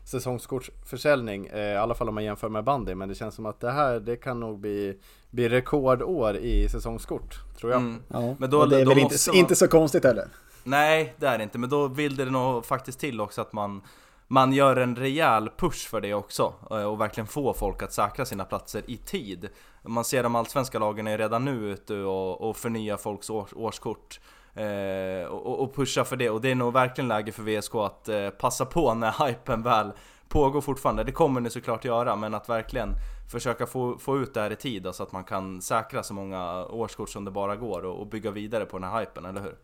[0.06, 2.96] säsongskortsförsäljning, eh, i alla fall om man jämför med bandy.
[2.96, 5.00] Men det känns som att det här, det kan nog bli,
[5.32, 7.82] bli rekordår i säsongskort, tror jag.
[7.82, 8.02] Mm.
[8.08, 10.28] Ja, Men då- och det är då väl inte, man- inte så konstigt heller.
[10.64, 13.82] Nej, det är det inte, men då vill det nog faktiskt till också att man
[14.28, 18.26] man gör en rejäl push för det också eh, och verkligen får folk att säkra
[18.26, 19.50] sina platser i tid.
[19.84, 24.20] Man ser de allsvenska lagen är redan nu ute och, och förnyar folks års, årskort
[24.54, 28.10] eh, och, och pushar för det och det är nog verkligen läge för VSK att
[28.10, 29.92] eh, passa på när hypen väl
[30.28, 31.04] pågår fortfarande.
[31.04, 32.90] Det kommer ni såklart göra men att verkligen
[33.32, 36.66] försöka få, få ut det här i tid så att man kan säkra så många
[36.66, 39.56] årskort som det bara går och, och bygga vidare på den här hypen, eller hur?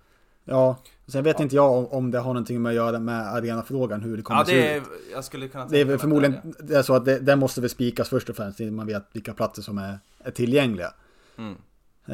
[0.51, 0.75] Ja,
[1.07, 4.17] sen vet inte jag om, om det har någonting med att göra med arenafrågan, hur
[4.17, 4.83] det kommer Ja, se det ut.
[4.83, 7.69] är, jag skulle kunna Det är förmodligen det är så att det, den måste väl
[7.69, 10.93] spikas först och främst innan man vet vilka platser som är, är tillgängliga.
[11.37, 11.51] Mm.
[11.51, 11.57] Eh,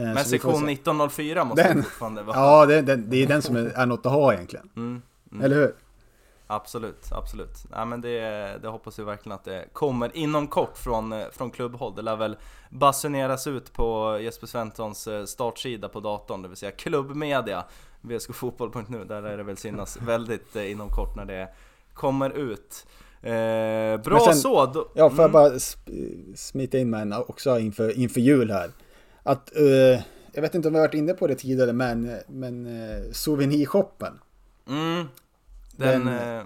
[0.01, 0.71] Men sektion se.
[0.73, 2.37] 1904 måste Den- fortfarande vara.
[2.37, 4.69] Ja, det, det, det är den som är, är något att ha egentligen.
[4.75, 5.45] Mm, mm.
[5.45, 5.75] Eller hur?
[6.49, 7.55] Absolut, absolut.
[7.71, 8.19] Nej, men det,
[8.61, 11.95] det hoppas vi verkligen att det kommer inom kort från, eh, från klubbhåll.
[11.95, 12.37] Det lär väl
[12.69, 17.63] basuneras ut på Jesper Svenssons eh, startsida på datorn, det vill säga klubbmedia,
[18.01, 19.05] vskfotboll.nu.
[19.05, 21.49] Där är det väl synas väldigt eh, inom kort när det
[21.93, 22.87] kommer ut.
[23.21, 24.65] Eh, bra sen- så!
[24.65, 25.31] Då, Ja, får jag mm.
[25.31, 28.71] bara sp- smita in med en också inför, inför jul här.
[29.23, 32.65] Att, eh, jag vet inte om vi har varit inne på det tidigare, men, men
[32.65, 34.19] eh, souvenirshoppen.
[34.67, 35.05] Mm.
[35.75, 36.43] Den, Den- eh,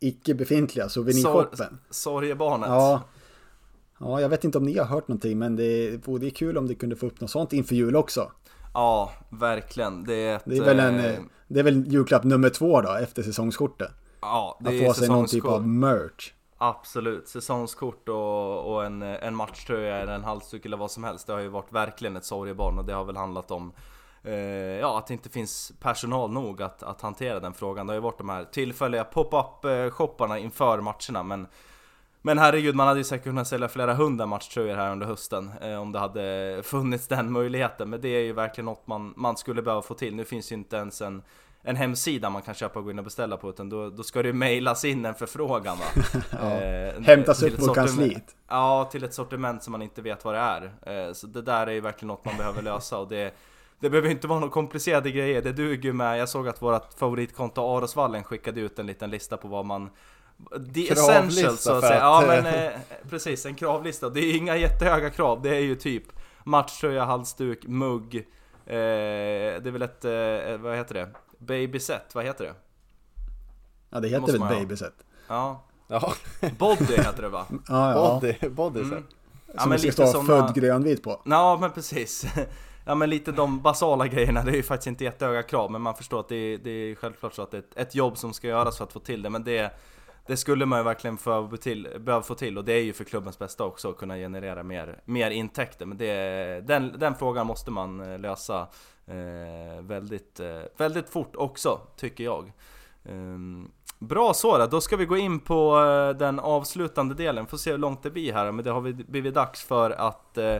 [0.00, 1.78] Icke befintliga souvenirshoppen.
[1.90, 2.68] sorgebarnet.
[2.68, 3.02] Ja.
[3.98, 6.74] Ja, jag vet inte om ni har hört någonting, men det vore kul om det
[6.74, 8.32] kunde få upp något sånt inför jul också.
[8.74, 10.04] Ja, verkligen.
[10.04, 12.92] Det är, ett, Det är väl, en, eh, det är väl julklapp nummer två då,
[12.92, 13.90] efter säsongskortet.
[14.20, 16.32] Ja, det Att är få sig någon typ av merch.
[16.58, 21.26] Absolut, säsongskort och, och en, en matchtröja eller en halsduk eller vad som helst.
[21.26, 23.72] Det har ju varit verkligen ett sorgebarn och det har väl handlat om
[24.22, 27.86] eh, Ja, att det inte finns personal nog att, att hantera den frågan.
[27.86, 31.46] Det har ju varit de här tillfälliga pop-up eh, shopparna inför matcherna men
[32.26, 35.76] men herregud, man hade ju säkert kunnat sälja flera hundra matchtröjor här under hösten eh,
[35.76, 37.90] om det hade funnits den möjligheten.
[37.90, 40.14] Men det är ju verkligen något man, man skulle behöva få till.
[40.14, 41.22] Nu finns ju inte ens en,
[41.62, 44.22] en hemsida man kan köpa och gå in och beställa på utan då, då ska
[44.22, 45.84] det mejlas in en förfrågan va?
[46.30, 46.48] ja.
[47.00, 48.36] Hämtas upp på kansliet.
[48.48, 50.72] Ja, till ett sortiment som man inte vet vad det är.
[51.06, 53.34] Eh, så det där är ju verkligen något man behöver lösa och det
[53.80, 56.18] det behöver inte vara några komplicerade grejer, det duger med.
[56.18, 59.90] Jag såg att vårt favoritkonto Arosvallen skickade ut en liten lista på vad man
[60.74, 61.98] The essentials så att säga.
[61.98, 62.70] Ja men eh,
[63.10, 64.08] precis, en kravlista.
[64.08, 66.04] Det är inga jättehöga krav, det är ju typ
[66.44, 68.16] matchtröja, halsduk, mugg.
[68.16, 68.22] Eh,
[68.66, 71.08] det är väl ett, eh, vad heter det?
[71.38, 72.54] Babyset, vad heter det?
[73.90, 74.94] Ja det heter väl babyset?
[75.28, 75.64] Ja.
[75.88, 76.12] ja.
[76.58, 77.46] Body heter det va?
[77.68, 78.20] Ja, ja.
[78.20, 78.90] Body, body mm.
[78.90, 79.04] Som
[79.54, 80.24] ja, men det ska stå såna...
[80.24, 81.22] född grönvit på?
[81.24, 82.26] Ja men precis.
[82.86, 85.94] Ja men lite de basala grejerna, det är ju faktiskt inte jättehöga krav men man
[85.94, 88.32] förstår att det är, det är självklart så att det är ett, ett jobb som
[88.32, 89.70] ska göras för att få till det men det
[90.26, 93.04] det skulle man ju verkligen få till, behöva få till och det är ju för
[93.04, 95.86] klubbens bästa också att kunna generera mer, mer intäkter.
[95.86, 98.68] Men det, den, den frågan måste man eh, lösa
[99.06, 102.52] eh, väldigt, eh, väldigt fort också, tycker jag.
[103.02, 107.56] Um, bra så då, då ska vi gå in på eh, den avslutande delen, får
[107.56, 110.58] se hur långt det blir här, men det har blivit dags för att eh,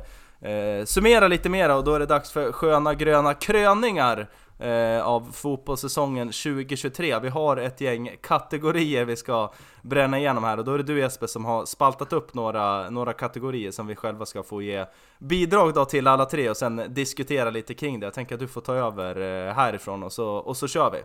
[0.50, 4.28] eh summera lite mer och då är det dags för sköna gröna kröningar
[4.64, 7.18] eh, av fotbollssäsongen 2023.
[7.18, 10.98] Vi har ett gäng kategorier vi ska bränna igenom här och då är det du
[10.98, 14.86] Jesper som har spaltat upp några, några kategorier som vi själva ska få ge
[15.18, 18.06] bidrag då till alla tre och sen diskutera lite kring det.
[18.06, 20.98] Jag tänker att du får ta över eh, härifrån och så, och så kör vi.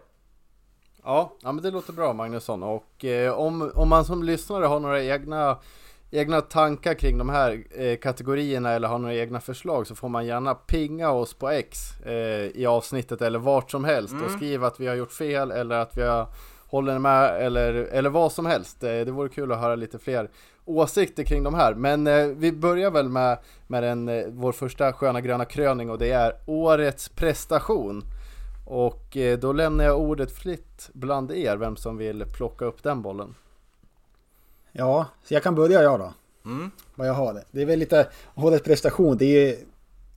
[1.04, 4.80] Ja, ja men det låter bra Magnusson och eh, om, om man som lyssnare har
[4.80, 5.58] några egna
[6.12, 10.26] egna tankar kring de här eh, kategorierna eller har några egna förslag så får man
[10.26, 12.14] gärna pinga oss på X eh,
[12.62, 14.26] i avsnittet eller vart som helst mm.
[14.26, 16.28] och skriva att vi har gjort fel eller att vi har
[16.68, 18.84] håller med eller, eller vad som helst.
[18.84, 20.30] Eh, det vore kul att höra lite fler
[20.66, 21.74] åsikter kring de här.
[21.74, 25.98] Men eh, vi börjar väl med, med den, eh, vår första sköna gröna kröning och
[25.98, 28.04] det är årets prestation.
[28.66, 33.02] Och eh, då lämnar jag ordet fritt bland er, vem som vill plocka upp den
[33.02, 33.36] bollen.
[34.80, 36.14] Ja, så jag kan börja jag då.
[36.46, 36.72] Mm.
[36.96, 37.44] Vad jag har det.
[37.52, 39.18] Det är väl lite årets prestation.
[39.18, 39.56] Det är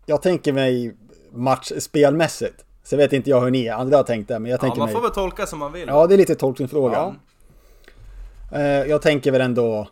[0.07, 0.95] Jag tänker mig
[1.33, 2.65] match spelmässigt.
[2.85, 4.95] Så vet inte jag hur ni andra har tänkt det, men jag tänker ja, man
[4.95, 5.89] får väl tolka som man vill.
[5.89, 7.15] Ja, det är lite tolkningsfråga.
[8.53, 8.59] Ja.
[8.59, 9.89] Eh, jag tänker väl ändå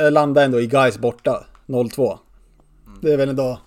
[0.00, 2.18] eh, landa ändå i guys borta 0-2.
[2.86, 2.98] Mm.
[3.00, 3.58] Det är väl ändå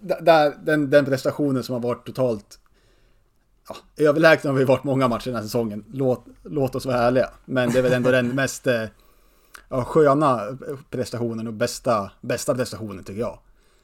[0.00, 2.58] där, den, den prestationen som har varit totalt
[3.68, 5.84] ja, överlägsen har vi varit många matcher den här säsongen.
[5.92, 7.30] Låt, låt oss vara ärliga.
[7.44, 8.84] Men det är väl ändå den mest eh,
[9.68, 10.40] ja, sköna
[10.90, 13.38] prestationen och bästa, bästa prestationen tycker jag.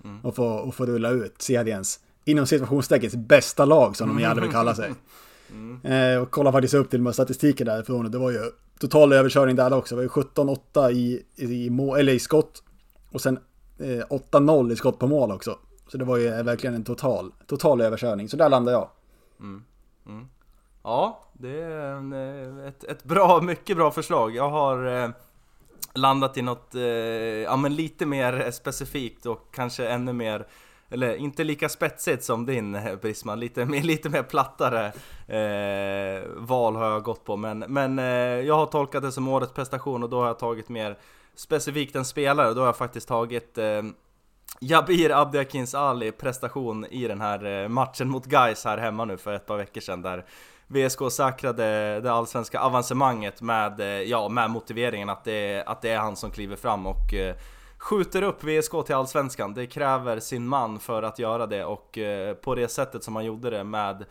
[0.05, 0.21] Mm.
[0.21, 4.51] Och, få, och få rulla ut seriens, inom situationstecken, bästa lag som de gärna vill
[4.51, 4.93] kalla sig.
[5.51, 5.81] Mm.
[5.85, 8.40] Eh, och kolla faktiskt upp till med statistiken därifrån och det var ju
[8.79, 9.97] total överkörning där också.
[9.97, 12.62] Det var ju 17-8 i, i, må, eller i skott
[13.12, 13.38] och sen
[13.79, 15.59] eh, 8-0 i skott på mål också.
[15.88, 18.29] Så det var ju verkligen en total, total överkörning.
[18.29, 18.88] Så där landade jag.
[19.40, 19.62] Mm.
[20.11, 20.29] Mm.
[20.83, 24.37] Ja, det är en, eh, ett, ett bra, mycket bra förslag.
[24.37, 25.11] Jag har eh,
[25.94, 30.46] landat i något, eh, ja men lite mer specifikt och kanske ännu mer
[30.90, 34.87] eller inte lika spetsigt som din eh, Brisman, lite, mer, lite mer plattare
[35.27, 37.37] eh, val har jag gått på.
[37.37, 38.05] Men, men eh,
[38.46, 40.99] jag har tolkat det som årets prestation och då har jag tagit mer
[41.35, 42.55] specifikt en spelare.
[42.55, 43.83] Då har jag faktiskt tagit eh,
[44.62, 49.33] Jabir Abdiakins Ali prestation i den här eh, matchen mot Gais här hemma nu för
[49.33, 50.25] ett par veckor sedan där
[50.66, 55.99] VSK säkrade det allsvenska avancemanget med, eh, ja, med motiveringen att det, att det är
[55.99, 57.37] han som kliver fram och eh,
[57.79, 59.55] skjuter upp VSK till allsvenskan.
[59.55, 61.99] Det kräver sin man för att göra det och
[62.40, 64.05] på det sättet som han gjorde det med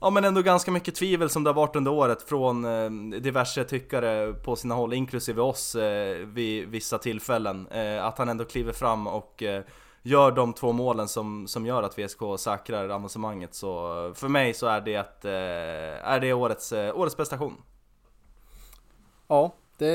[0.00, 3.64] Ja men ändå ganska mycket tvivel som det har varit under året från eh, diverse
[3.64, 7.66] tyckare på sina håll, inklusive oss eh, vid vissa tillfällen.
[7.66, 9.62] Eh, att han ändå kliver fram och eh,
[10.02, 13.54] gör de två målen som, som gör att VSK säkrar avancemanget.
[13.54, 17.62] Så för mig så är det, att, eh, är det årets, eh, årets prestation.
[19.28, 19.86] Ja, det,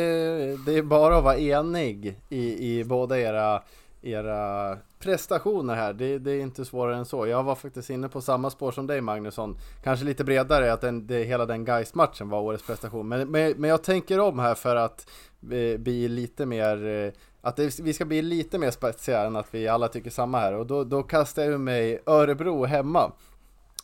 [0.65, 3.61] det är bara att vara enig i, i båda era
[4.01, 5.93] era prestationer här.
[5.93, 7.27] Det, det, är inte svårare än så.
[7.27, 9.57] Jag var faktiskt inne på samma spår som dig Magnusson.
[9.83, 13.07] Kanske lite bredare att den, det, hela den Geist-matchen var årets prestation.
[13.07, 15.09] Men, men, men, jag tänker om här för att
[15.51, 17.11] eh, bli lite mer eh,
[17.41, 20.53] att det, vi ska bli lite mer spetsiga än att vi alla tycker samma här.
[20.53, 23.11] Och då, då kastar jag ur mig Örebro hemma.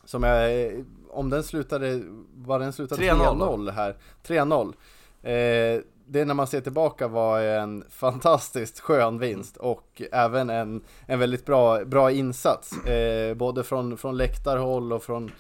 [0.06, 0.72] Som jag,
[1.10, 2.02] om den slutade,
[2.36, 3.96] var den slutade 3-0 här.
[4.28, 4.74] 3-0.
[5.22, 11.20] Eh, det när man ser tillbaka var en fantastiskt skön vinst och även en, en
[11.20, 12.86] väldigt bra, bra insats.
[12.86, 15.32] Eh, både från, från läktarhåll och från,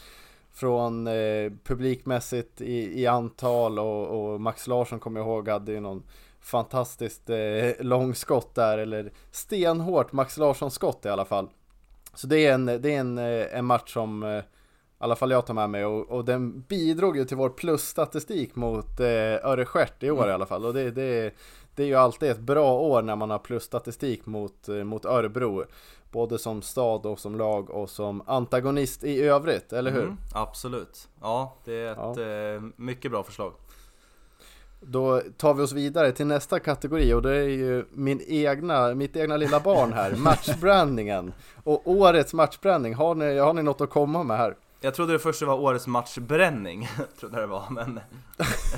[0.51, 5.80] från eh, publikmässigt i, i antal och, och, Max Larsson kommer jag ihåg hade ju
[5.80, 6.03] någon
[6.39, 11.49] fantastiskt eh, långskott där eller stenhårt Max Larsson skott i alla fall.
[12.13, 14.43] Så det är en, det är en, eh, en match som, eh,
[14.99, 18.55] i alla fall jag tar med mig och, och den bidrog ju till vår plusstatistik
[18.55, 19.07] mot eh,
[19.45, 20.29] Örestjärt i år Mm.
[20.29, 20.65] i alla fall.
[20.65, 21.33] Och det, det,
[21.75, 25.63] det är ju alltid ett bra år när man har plusstatistik mot, eh, mot Örebro.
[26.12, 30.03] Både som stad och som lag och som antagonist i övrigt, eller hur?
[30.03, 31.07] Mm, absolut.
[31.21, 32.55] Ja, det är ett Ja.
[32.55, 33.53] eh, mycket bra förslag.
[34.81, 39.15] Då tar vi oss vidare till nästa kategori och det är ju min egna, mitt
[39.15, 41.33] egna lilla barn här, matchbrandingen.
[41.63, 44.55] Och årets matchbranding, har ni, har ni något att komma med här?
[44.81, 47.99] Jag trodde det första var årets matchbränning, trodde det var, men...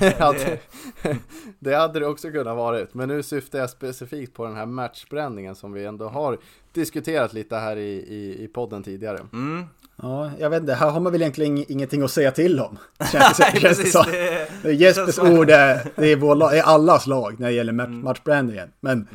[0.18, 0.58] Ja, det,
[1.02, 1.16] det,
[1.58, 5.54] det hade det också kunnat varit, men nu syftar jag specifikt på den här matchbränningen
[5.54, 6.38] som vi ändå har
[6.72, 9.18] diskuterat lite här i, i, i podden tidigare.
[9.32, 9.64] mm,
[10.02, 12.78] Ja, jag vet inte, här har man väl egentligen ing- ingenting att säga till om.
[13.12, 14.02] Känns det, Nej, känns det precis, så.
[14.02, 17.54] det, Det är Jespers ord, är, det är, vår, lag- är allas lag när det
[17.54, 18.00] gäller match, Mm.
[18.04, 18.68] matchbrandingen.
[18.80, 19.08] Men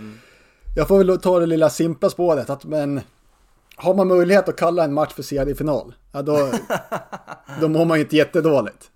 [0.75, 3.01] jag får väl ta det lilla simpla spåret att men
[3.75, 6.51] har man möjlighet att kalla en match för seriefinal, ja då,
[7.61, 8.91] då mår man ju inte jättedåligt.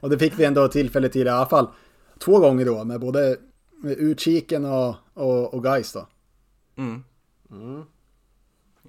[0.00, 1.68] Och det fick vi ändå tillfälle till i alla fall
[2.18, 3.36] två gånger då med både
[3.84, 6.06] Utkiken och, och, och Gais då.
[6.78, 7.04] mm,
[7.50, 7.82] Mm.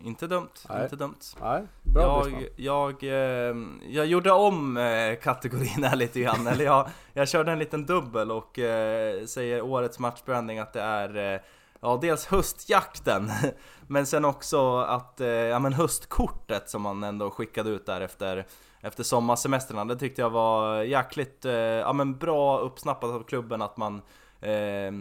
[0.04, 0.84] inte dumt, Nej.
[0.84, 1.15] inte dumt.
[1.41, 2.26] Nej, bra.
[2.30, 3.56] Jag, jag, eh,
[3.89, 8.32] jag gjorde om eh, kategorin här lite grann, eller jag, jag körde en liten dubbel
[8.32, 11.41] och eh, säger årets matchbranding att det är
[11.80, 13.32] Ja, dels höstjakten,
[13.88, 18.48] men sen också att, eh, ja men höstkortet som man ändå skickade ut där efter,
[18.82, 23.78] efter sommarsemestrarna, det tyckte jag var jäkligt, eh, ja men bra uppsnappat av klubben att
[23.78, 24.02] man
[24.42, 24.92] eh,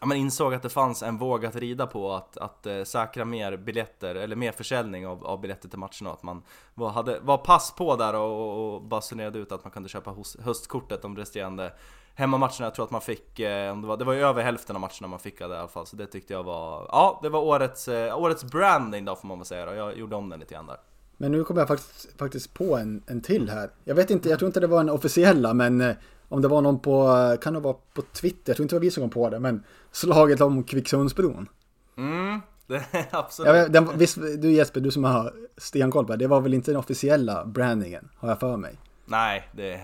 [0.00, 3.24] ja, men insåg att det fanns en våg att rida på att, att eh, säkra
[3.24, 6.10] mer biljetter, eller mer försäljning av, av biljetter till matcherna.
[6.12, 6.42] Att man
[6.74, 10.10] var, hade, var pass på där och, och, och basunerade ut att man kunde köpa
[10.10, 11.72] hos, höstkortet de resterande
[12.18, 12.66] hemmamatcherna.
[12.66, 15.08] Jag tror att man fick, eh, det, var, det var ju över hälften av matcherna
[15.08, 15.86] man fick det i alla fall.
[15.86, 19.38] Så det tyckte jag var, ja det var årets, eh, årets branding då får man
[19.38, 19.74] väl säga då.
[19.74, 20.76] Jag gjorde om den lite grann där.
[21.16, 23.70] Men nu kommer jag faktiskt, faktiskt på en, en till här.
[23.84, 25.96] Jag vet inte, jag tror inte det var en officiella, men eh,
[26.28, 28.84] om det var någon på, kan det vara på Twitter, jag tror inte det var
[28.84, 31.48] vi som kom på det, men slaget om Kvicksundsbron.
[31.96, 33.54] Mm, det, absolut.
[33.54, 36.70] vet, den, visst, du Jesper, du som har stenkoll på det, det var väl inte
[36.70, 38.78] den officiella brandingen, har jag för mig.
[39.04, 39.80] Nej, det...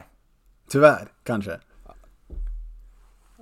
[0.68, 1.60] Tyvärr, kanske.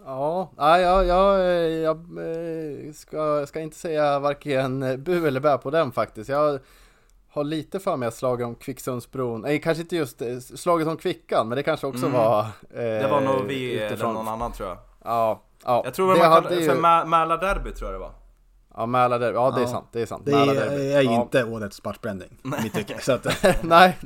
[0.07, 5.59] Ja, nej, jag, jag, eh, jag eh, ska, ska inte säga varken bu eller bä
[5.59, 6.29] på den faktiskt.
[6.31, 6.59] Jag
[7.31, 10.97] har lite för mig att slaget om Kvicksundsbron, nej kanske inte just eh, slaget om
[10.97, 12.19] Kvickan, men det kanske också Mm.
[12.19, 12.41] var...
[12.41, 14.79] Eh, Det var nog vi eller utifrån- någon annan tror jag.
[15.05, 15.83] Ja, ja.
[15.85, 18.13] Jag tror det ju- för Mä- Mälarderby tror jag det var.
[18.77, 19.69] Ja, Mälarderby, ja det är Ja.
[19.69, 20.23] sant, det är sant.
[20.27, 21.23] Det är ja.
[21.23, 23.13] inte årets matchbranding, i mitt tycke.
[23.13, 23.27] Att,
[23.63, 23.99] nej,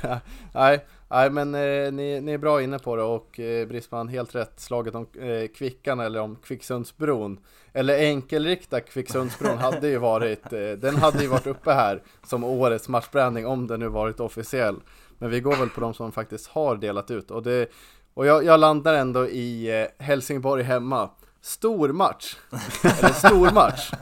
[0.54, 4.34] nej, nej, men eh, ni, ni är bra inne på det och eh, Brisman helt
[4.34, 4.60] rätt.
[4.60, 7.38] Slaget om eh, Kvickan eller om Kvicksundsbron
[7.72, 12.88] eller enkelrikta Kvicksundsbron hade ju varit, eh, den hade ju varit uppe här som årets
[12.88, 14.76] matchbranding om den nu varit officiell.
[15.18, 17.70] Men vi går väl på de som faktiskt har delat ut och det
[18.14, 21.10] och jag, jag landar ändå i eh, Helsingborg hemma.
[21.42, 22.36] Stor match!
[22.82, 23.92] Eller stor match!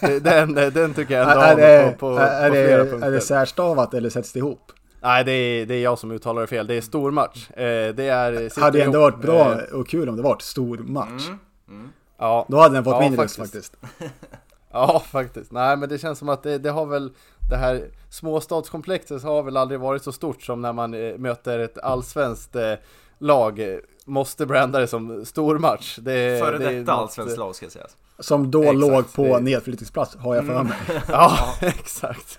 [0.00, 3.10] Den, den tycker jag ändå är, det, på, på, är, på det, flera är punkter.
[3.10, 4.72] det särstavat eller sätts det ihop?
[5.02, 6.66] Nej, det är, det är jag som uttalar det fel.
[6.66, 7.50] Det är stor match.
[7.50, 8.60] Eh, det är...
[8.60, 11.28] Hade ändå varit bra och kul om det varit stor match.
[11.68, 11.88] Mm.
[12.18, 13.76] ja, Då hade den fått Ja, min röst faktiskt.
[13.80, 14.12] faktiskt.
[14.70, 15.52] ja, faktiskt.
[15.52, 17.12] Nej, men det känns som att det, det har väl...
[17.50, 21.78] Det här småstadskomplexet har väl aldrig varit så stort som när man eh, möter ett
[21.78, 22.74] allsvenskt eh,
[23.18, 23.80] lag.
[24.10, 25.98] Eh, Måste branda det som stor match.
[26.02, 27.86] Det, Före det detta allsvenskt lag ska jag säga.
[28.18, 30.72] Som då Exakt, låg på det- nedflyttningsplats, har jag för mig.
[31.08, 32.38] Ja, exakt.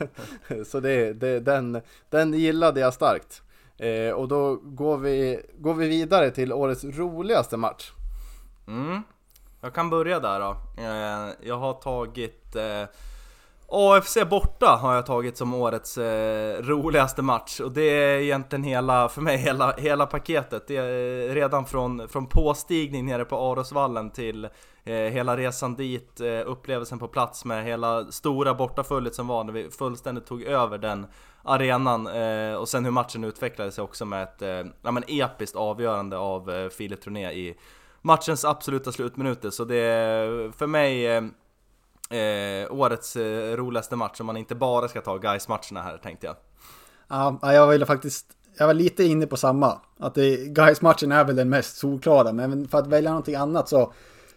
[0.68, 3.42] Så det, det, den, den gillade jag starkt.
[3.78, 7.92] Eh, och då går vi, går vi vidare till årets roligaste match.
[8.68, 9.04] Mm.
[9.62, 10.58] Jag kan börja där då.
[10.78, 12.84] Eh, Jag har tagit eh,
[13.74, 19.10] AFC borta har jag tagit som årets eh, roligaste match och det är egentligen hela,
[19.10, 20.68] för mig, hela, hela paketet.
[20.68, 24.46] Det är redan från, från påstigning nere på Arosvallen till
[24.84, 29.54] eh, hela resan dit, eh, upplevelsen på plats med hela stora bortaföljet som var när
[29.54, 31.08] vi fullständigt tog över den
[31.44, 35.56] arenan eh, och sen hur matchen utvecklade sig också med ett eh, ja, men episkt
[35.56, 37.58] avgörande av eh, Filip Troné i
[38.02, 39.50] matchens absoluta slutminuter.
[39.50, 41.22] Så det är för mig eh,
[42.12, 46.28] eh, årets eh, roligaste match om man inte bara ska ta guys matcherna här tänkte
[46.28, 46.36] jag.
[47.08, 48.26] Ja, jag ville faktiskt,
[48.58, 49.82] jag var lite inne på samma.
[50.00, 53.70] Att det, guys matchen är väl den mest solklara, men för att välja någonting annat
[53.70, 53.94] så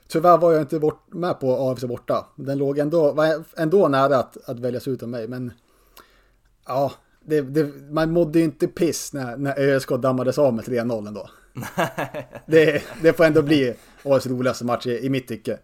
[0.08, 2.26] Tyvärr var jag inte bort, med på AFC borta.
[2.36, 5.52] Den låg ändå, var ändå nära att, att väljas ut av mig, men
[6.66, 6.92] ja,
[7.24, 11.28] det, det, man mådde ju inte piss när, när ÖSK dammades av med 3-0 ändå.
[12.46, 15.58] det, det får ändå bli årets roligaste match i, i mitt tycke.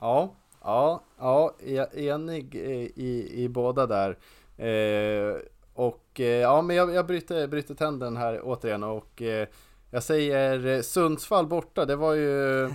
[0.00, 1.54] Ja, ja, ja,
[1.92, 4.18] enig i, i, i båda där.
[4.56, 5.36] Eh,
[5.74, 9.48] och eh, ja, men jag, jag bryter, bryter tänden här återigen och eh,
[9.90, 11.84] jag säger eh, Sundsvall borta.
[11.84, 12.70] Det var ju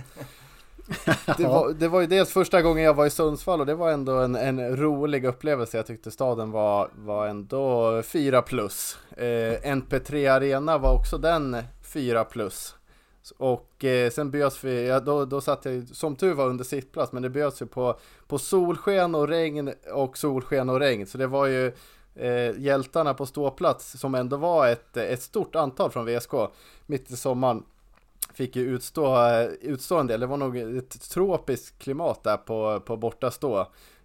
[1.36, 3.90] det var, det var ju dels första gången jag var i Sundsvall och det var
[3.90, 5.76] ändå en, en rolig upplevelse.
[5.76, 8.98] Jag tyckte staden var, var ändå 4 plus.
[9.16, 12.74] Eh, NP3 Arena var också den 4 plus.
[13.30, 17.12] Och eh, sen bjöds vi, ja, då, då satt jag som tur var under sittplats,
[17.12, 21.06] men det bjöds ju på, på solsken och regn och solsken och regn.
[21.06, 21.72] Så det var ju
[22.14, 26.32] eh, hjältarna på ståplats som ändå var ett, ett stort antal från VSK
[26.86, 27.62] mitt i sommaren
[28.34, 30.20] fick ju utstå, eh, utstå en del.
[30.20, 33.60] Det var nog ett tropiskt klimat där på, på borta stå.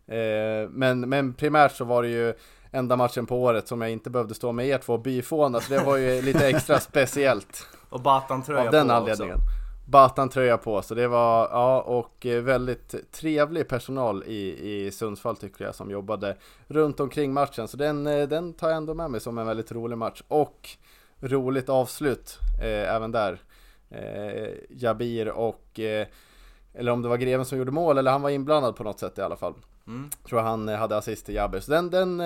[0.08, 2.34] Eh, men, men primärt så var det ju
[2.72, 5.84] enda matchen på året som jag inte behövde stå med er två byfåna, så det
[5.84, 7.68] var ju lite extra speciellt.
[7.90, 9.36] Och Batan-tröja Av den på anledningen.
[9.36, 9.46] också.
[9.86, 15.66] Batan-tröja på, så det var, ja, och eh, väldigt trevlig personal i, i Sundsvall tycker
[15.66, 17.68] jag som jobbade runt omkring matchen.
[17.68, 20.24] Så den, eh, den tar jag ändå med mig som en väldigt rolig match.
[20.28, 20.70] Och
[21.22, 23.40] roligt avslut eh, även där.
[23.90, 26.08] Eh, Jabir och, eh,
[26.74, 29.18] eller om det var Greven som gjorde mål, eller han var inblandad på något sätt
[29.18, 29.54] i alla fall.
[29.88, 30.10] Mm.
[30.30, 31.60] Tror jag han eh, hade assist till Jabir.
[31.60, 32.22] Så den, den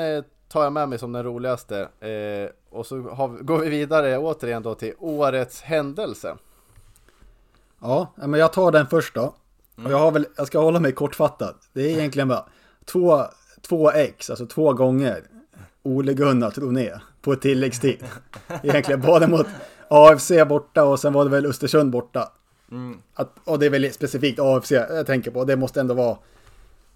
[0.47, 1.79] tar jag med mig som den roligaste.
[1.99, 6.37] Eh, och så har, går vi vidare återigen då till årets händelse.
[7.81, 9.33] Ja, men jag tar den först då.
[9.83, 11.55] Och jag, har väl, jag ska hålla mig kortfattad.
[11.73, 12.45] Det är egentligen bara
[12.85, 13.23] två,
[13.61, 15.23] två X, alltså två gånger
[15.83, 16.91] Ole Gunnar Troné
[17.21, 18.03] på tilläggstid.
[18.63, 19.47] Egentligen både mot
[19.87, 22.31] AFC borta och sen var det väl Östersund borta.
[22.71, 23.01] Mm.
[23.13, 25.43] Att, och det är väl specifikt AFC jag tänker på.
[25.43, 26.17] Det måste ändå vara...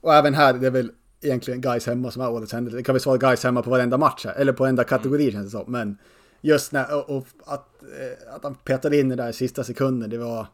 [0.01, 0.91] Och även här, det är väl
[1.21, 2.77] egentligen guys hemma som är årets händelse.
[2.77, 5.45] Det kan väl svara guys hemma på varenda match här, eller på varenda kategori känns
[5.45, 5.71] det som.
[5.71, 5.97] Men
[6.41, 10.09] just när, och, och att, eh, att han petade in det där i sista sekunden,
[10.09, 10.47] det var...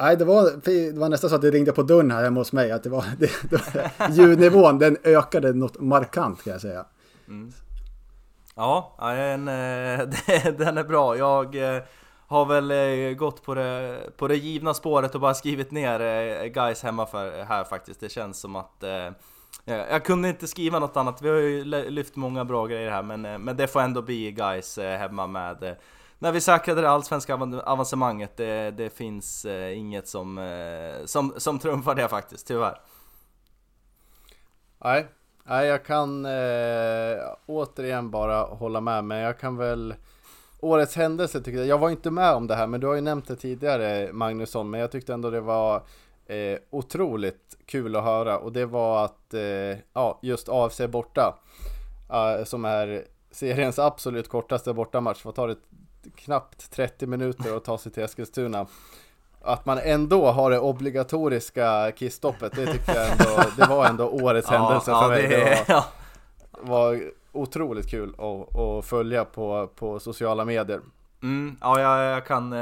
[0.00, 2.52] Nej, det var, det var nästan så att det ringde på dörren här hemma hos
[2.52, 2.72] mig.
[2.72, 6.86] Att det var, det, det var ljudnivån, den ökade något markant kan jag säga.
[8.56, 10.08] Ja, ja, en, eh,
[10.58, 11.16] den är bra.
[11.16, 11.82] Jag eh,
[12.26, 17.06] har väl gått på det, på det givna spåret och bara skrivit ner guys hemma
[17.06, 18.00] för här faktiskt.
[18.00, 18.84] Det känns som att
[19.68, 21.22] Eh, jag kunde inte skriva något annat.
[21.22, 24.32] Vi har ju lyft många bra grejer här, men, eh, men det får ändå bli
[24.32, 25.76] guys eh, hemma med
[26.18, 28.36] när vi säkrade det allsvenska avancemanget.
[28.36, 30.40] Det, det finns inget som,
[31.04, 32.80] som, som trumfar det faktiskt, tyvärr.
[34.78, 35.06] Nej,
[35.44, 39.94] nej jag kan eh, återigen bara hålla med, men jag kan väl
[40.60, 43.00] Årets händelse tyckte jag, jag var inte med om det här, men du har ju
[43.00, 45.82] nämnt det tidigare Magnusson, men jag tyckte ändå det var
[46.28, 51.38] eh, otroligt kul att höra och det var att, eh, ja, just AFC borta,
[52.10, 55.56] eh, som är seriens absolut kortaste bortamatch, vad tar det
[56.16, 58.66] knappt 30 minuter att ta sig till Eskilstuna.
[59.40, 64.48] Att man ändå har det obligatoriska kissstoppet, det tyckte jag ändå, det var ändå årets
[64.48, 65.28] händelse för mig.
[65.28, 65.84] det, var, ja.
[66.60, 67.02] var
[67.32, 70.80] otroligt kul att, att följa på, på sociala medier.
[71.22, 72.52] Mm, ja, jag, jag kan...
[72.52, 72.58] eh,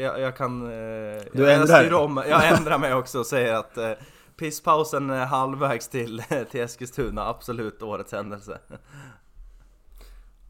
[0.00, 0.62] Jag, jag kan...
[0.62, 3.92] eh, Du jag, ändrar styr om, jag ändrar mig också och säger att eh,
[4.36, 8.58] pisspausen är halvvägs till, till Eskilstuna, absolut årets händelse.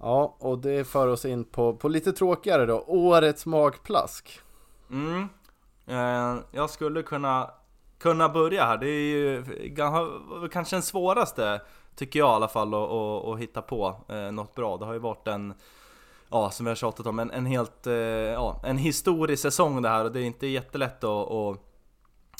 [0.00, 4.40] Ja, och det för oss in på, på lite tråkigare då, årets magplask.
[4.90, 5.28] Mm.
[5.86, 7.50] Eh, jag skulle kunna,
[7.98, 9.44] kunna börja här, det är ju
[10.52, 11.60] kanske den svåraste,
[11.96, 14.76] tycker jag i alla fall, att hitta på eh, något bra.
[14.76, 15.54] Det har ju varit en,
[16.30, 19.88] ja som vi har tjatat om, en, en helt, eh, ja, en historisk säsong det
[19.88, 21.58] här och det är inte jättelätt att, att,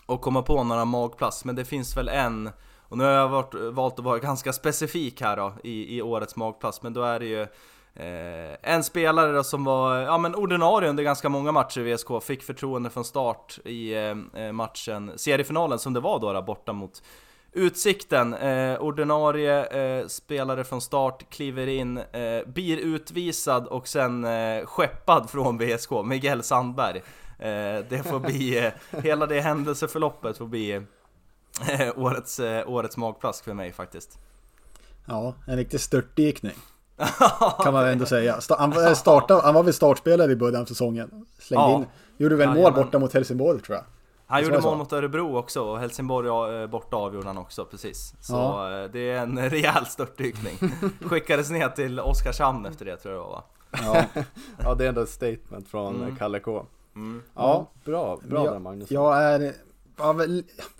[0.06, 2.50] att komma på några magplats, men det finns väl en.
[2.88, 6.36] Och nu har jag varit, valt att vara ganska specifik här då i, i årets
[6.36, 7.42] magplats, men då är det ju
[7.94, 12.08] eh, en spelare då som var ja, men ordinarie under ganska många matcher i VSK,
[12.22, 17.02] fick förtroende från start i eh, matchen, seriefinalen som det var då, då borta mot
[17.52, 24.66] Utsikten, eh, ordinarie eh, spelare från start, kliver in, eh, blir utvisad och sen eh,
[24.66, 26.96] skeppad från VSK, Miguel Sandberg.
[27.38, 33.54] Eh, det får bli, eh, hela det händelseförloppet får bli eh, årets, årets magplask för
[33.54, 34.18] mig faktiskt.
[35.06, 36.54] Ja, en riktig störtdykning.
[37.64, 38.38] Kan man ändå säga.
[38.58, 41.26] Han, startade, han var väl startspelare i början av säsongen.
[41.38, 41.76] Slängde Ja.
[41.76, 41.86] in.
[42.16, 42.84] Gjorde väl mål Jajamän.
[42.84, 43.84] borta mot Helsingborg tror jag.
[44.30, 48.14] Han gjorde mål mot Örebro också och Helsingborg eh, borta avgjorde han också precis.
[48.20, 48.82] Så Ja.
[48.82, 50.54] eh, det är en rejäl störtdykning.
[51.00, 53.44] Skickades ner till Oskarshamn efter det tror jag det var va?
[54.14, 54.22] Ja,
[54.62, 56.16] Ja, det är ändå ett statement från Mm.
[56.16, 56.66] Kalle K.
[56.96, 57.22] Mm.
[57.34, 58.90] Ja, bra, bra jag, där Magnus.
[58.90, 59.38] Jag är...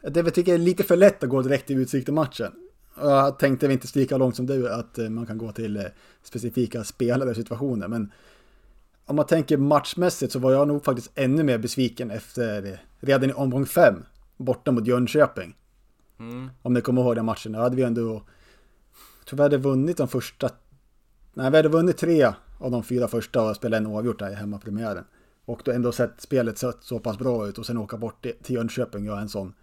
[0.02, 2.52] Det jag tycker är lite för lätt att gå direkt till Utsikten-matchen.
[2.94, 5.88] Och Jag tänkte vi inte lika långt som du att eh, man kan gå till
[6.22, 7.88] specifika spelare och situationer.
[7.88, 8.12] Men
[9.08, 13.32] om man tänker matchmässigt så var jag nog faktiskt ännu mer besviken efter redan i
[13.32, 14.04] omgång fem
[14.36, 15.56] borta mot Jönköping.
[16.20, 16.50] Mm.
[16.62, 17.52] Om ni kommer ihåg den matchen.
[17.52, 18.22] Då hade vi ändå...
[19.18, 20.50] Jag tror vi hade vunnit de första
[21.34, 24.34] Nej, vi hade vunnit tre av de fyra första och spelat en oavgjort där i
[24.34, 25.04] hemmapremiären.
[25.44, 28.32] Och då ändå sett spelet så, så pass bra ut och sen åka bort till
[28.42, 29.54] till Jönköping och göra en sån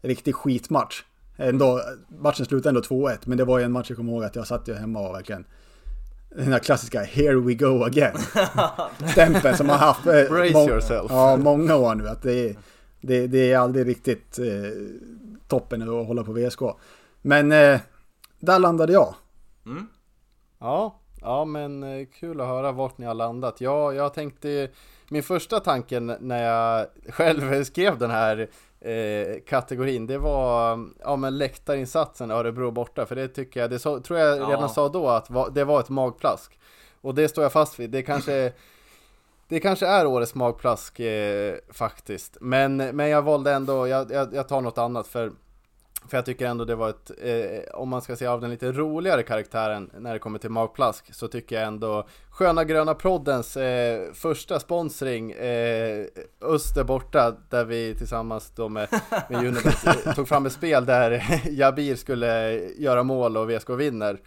[0.00, 1.02] riktig skitmatch.
[1.36, 4.36] Ändå, matchen slutade ändå 2-1, men det var ju en match jag kommer ihåg att
[4.36, 5.44] jag satt ju hemma och verkligen
[6.44, 8.16] den här klassiska “Here we go again”
[9.12, 11.06] stämpeln som man haft eh, Brace må- yourself.
[11.10, 12.08] Ja, många år nu.
[12.08, 12.56] Att det, är,
[13.00, 14.44] det, det är aldrig riktigt eh,
[15.48, 16.60] toppen att hålla på VSK.
[17.22, 17.80] Men eh,
[18.40, 19.14] där landade jag.
[19.66, 19.86] Mm.
[20.58, 23.60] Ja, ja men eh, kul att höra vart ni har landat.
[23.60, 24.68] Ja, jag tänkte,
[25.08, 28.48] min första tanke när jag själv skrev den här
[28.88, 33.06] eh, kategorin, det var ja, men läktarinsatsen Örebro borta.
[33.06, 34.68] För det tycker jag, det så, tror jag redan Ja.
[34.68, 36.58] sa då att va, det var ett magplask.
[37.00, 37.90] Och det står jag fast vid.
[37.90, 38.52] Det kanske
[39.48, 42.36] det kanske är årets magplask eh, faktiskt.
[42.40, 45.32] Men, men jag valde ändå, jag, jag, jag tar något annat för
[46.08, 48.72] för jag tycker ändå det var ett, eh, om man ska se av den lite
[48.72, 54.12] roligare karaktären när det kommer till magplask så tycker jag ändå Sköna Gröna Proddens eh,
[54.12, 56.06] första sponsring eh,
[56.40, 58.88] Öster borta där vi tillsammans då med,
[59.28, 63.70] med Unibet eh, tog fram ett spel där Jabir skulle eh, göra mål och VSK
[63.70, 64.20] vinner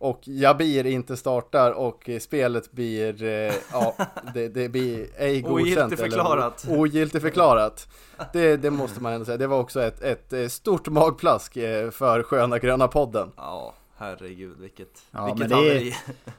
[0.00, 3.94] och Jabir inte startar och eh, spelet blir, eh, ja,
[4.34, 5.78] det, det blir ej godkänt.
[5.92, 6.66] Ogiltigförklarat.
[6.68, 7.88] Ogiltigförklarat.
[8.32, 9.36] Det, det måste man ändå säga.
[9.36, 13.32] Det var också ett, ett eh, stort magplask eh, för Sköna Gröna podden.
[13.36, 15.94] Ja, herregud vilket, Ja, vilket men det- haveri.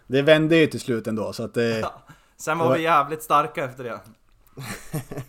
[0.08, 1.86] Det vände ju till slut ändå, så att det...
[2.38, 4.00] Sen var vi jävligt starka efter det.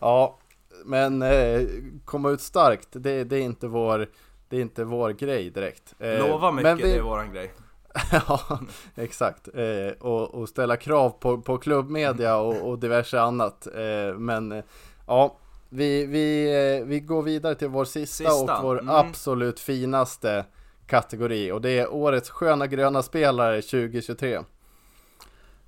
[0.00, 0.38] Ja,
[0.84, 1.60] men eh,
[2.04, 4.08] komma ut starkt, det, det, är inte vår,
[4.48, 5.94] det är inte vår grej direkt.
[5.98, 7.52] Eh, Lova mycket, men vi- det är våran grej.
[8.12, 8.60] ja,
[8.94, 9.48] exakt.
[9.54, 13.66] Eh, och, och ställa krav på, på klubbmedia och, och diverse annat.
[13.66, 14.64] Eh, men eh,
[15.06, 15.36] ja,
[15.68, 16.46] vi, vi,
[16.80, 18.94] eh, vi går vidare till vår sista, Sista, och vår mm.
[18.94, 20.44] absolut finaste
[20.86, 21.52] kategori.
[21.52, 24.40] Och det är årets sköna gröna spelare 2023.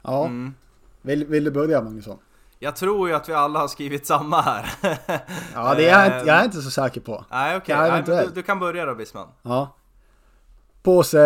[0.03, 0.55] Ja, Mm.
[1.03, 2.19] vill, vill du börja Magnusson?
[2.59, 4.71] Jag tror ju att vi alla har skrivit samma här.
[5.55, 7.25] Ja, det är jag, inte- jag är inte så säker på.
[7.31, 8.29] Nej okej, eventuellt.
[8.29, 9.29] du, du kan börja då Bisman.
[9.43, 9.77] Ja.
[10.85, 11.19] Påse,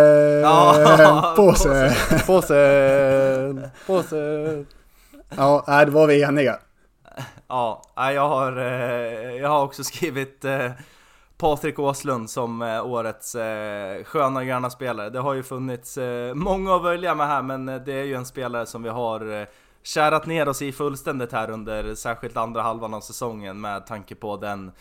[0.42, 1.96] Ja, påse.
[2.26, 4.64] Påse, påse.
[5.36, 6.58] Ja, då var vi eniga.
[7.48, 10.70] Ja, jag har, eh, jag har också skrivit eh,
[11.38, 13.36] Patrik Åslund som eh, årets
[14.04, 15.10] sköna gröna spelare.
[15.10, 15.98] Det har ju funnits
[16.34, 19.46] många att välja med här, men det är ju en spelare som vi har
[19.82, 24.36] kärat ner oss i fullständigt här under särskilt andra halvan av säsongen med tanke på
[24.36, 24.72] den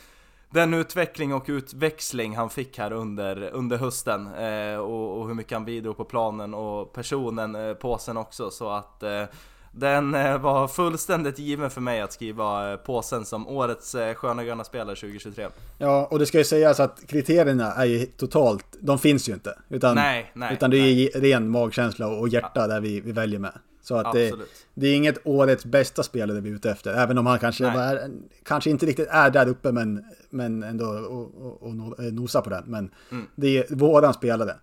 [0.49, 5.53] den utveckling och utväxling han fick här under, under hösten eh, och, och hur mycket
[5.53, 9.23] han bidrog på planen och personen eh, påsen också så att eh,
[9.71, 14.43] den eh, var fullständigt given för mig att skriva eh, påsen som årets eh, sköna
[14.43, 15.47] gröna spelare 2023.
[15.77, 19.59] Ja, och det ska ju sägas att kriterierna är ju totalt, de finns ju inte.
[19.69, 21.31] Utan, Nej, nej, utan det är nej.
[21.31, 23.53] ren magkänsla och hjärta där vi, vi väljer med.
[23.87, 24.33] Så att det,
[24.73, 26.93] det är inget årets bästa spelare vi är ute efter.
[26.93, 28.11] Även om han kanske, är,
[28.43, 32.49] kanske inte riktigt är där uppe men, men ändå och, och, och eh, nosa på
[32.49, 32.63] den.
[32.67, 33.25] Men Mm.
[33.35, 34.55] det är våran spelare.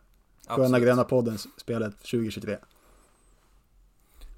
[0.49, 0.81] Sköna.
[0.81, 2.57] Gröna Poddens spelare 2023.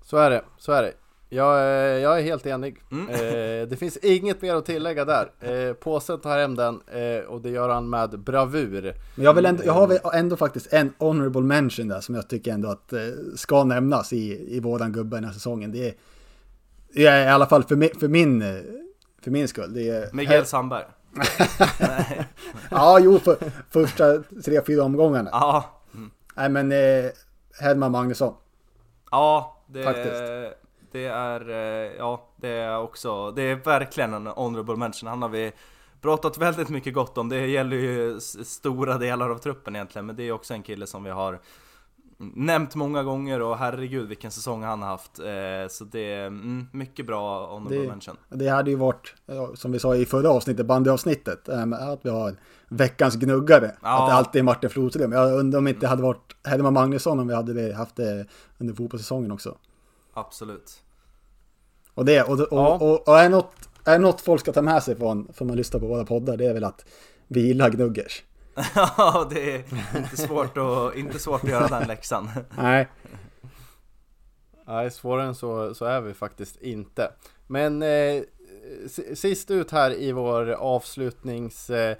[0.04, 0.92] Så är det, så är det.
[1.28, 2.82] Jag, är- jag är helt enig.
[2.92, 3.08] Mm.
[3.08, 5.30] Eh, det finns inget mer att tillägga där.
[5.40, 8.94] Eh, påsen tar hem den eh, och det gör han med bravur.
[9.14, 12.52] Men jag, vill ändå, jag har ändå faktiskt en honorable mention där som jag tycker
[12.52, 13.00] ändå att eh,
[13.36, 15.72] ska nämnas i, i våran gubbe den här säsongen.
[15.72, 15.94] Det är,
[16.94, 18.56] det är i alla fall för, mi, för, min, eh,
[19.22, 19.74] för min skull.
[19.74, 20.84] Det är, Miguel Sandberg.
[22.70, 23.36] Ja, jo, för
[23.70, 25.30] första tre, fyra omgångarna.
[25.32, 25.82] Ja,
[26.34, 27.10] Nej, men eh,
[27.60, 28.34] Hedman Magnusson.
[29.10, 30.22] ja det, Faktiskt.
[30.96, 35.08] Det är, eh, ja det är också, det är verkligen en honorable mention.
[35.08, 35.52] Han har vi
[36.00, 37.28] pratat väldigt mycket gott om.
[37.28, 41.04] Det gäller ju stora delar av truppen egentligen, men det är också en kille som
[41.04, 41.40] vi har
[42.18, 45.18] nämnt många gånger och herregud vilken säsong han har haft.
[45.18, 48.16] Eh, så det är mm, mycket bra honorable Det- mention.
[48.28, 52.10] Det hade ju varit, ja, som vi sa i förra avsnittet, bandyavsnittet, eh, att vi
[52.10, 52.36] har
[52.68, 53.76] veckans gnuggare.
[53.82, 54.02] Ja.
[54.02, 55.12] Att det alltid är Martin Flodström.
[55.12, 58.26] Jag undrar om inte hade varit Hedman Magnusson om vi hade det, haft det
[58.58, 59.56] under fotbollssäsongen också.
[60.14, 60.82] Absolut.
[61.96, 62.74] Och det, och, och, Ja.
[62.78, 63.52] och, och är, något,
[63.84, 66.46] är något folk ska ta med sig från, från man lyssnar på våra poddar, det
[66.46, 66.84] är väl att
[67.28, 68.22] vi gillar gnuggers.
[68.74, 69.64] Ja, det är
[69.96, 72.30] inte svårt att, inte svårt att göra den läxan.
[72.58, 72.88] Nej,
[74.66, 77.10] Nej, svårare än så, så är vi faktiskt inte.
[77.46, 78.22] Men eh,
[79.14, 81.70] sist ut här i vår avslutnings...
[81.70, 81.96] Eh,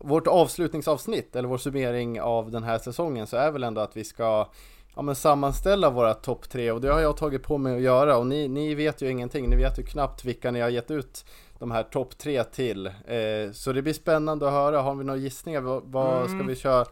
[0.00, 4.04] vårt avslutningsavsnitt, eller vår summering av den här säsongen, så är väl ändå att vi
[4.04, 4.48] ska
[4.96, 8.16] ja, men sammanställa våra topp tre och det har jag tagit på mig att göra
[8.16, 11.24] och ni, ni vet ju ingenting, ni vet ju knappt vilka ni har gett ut
[11.58, 12.86] de här topp tre till.
[12.86, 15.60] Eh, så det blir spännande att höra, har vi några gissningar?
[15.60, 16.84] Vad, vad ska vi köra?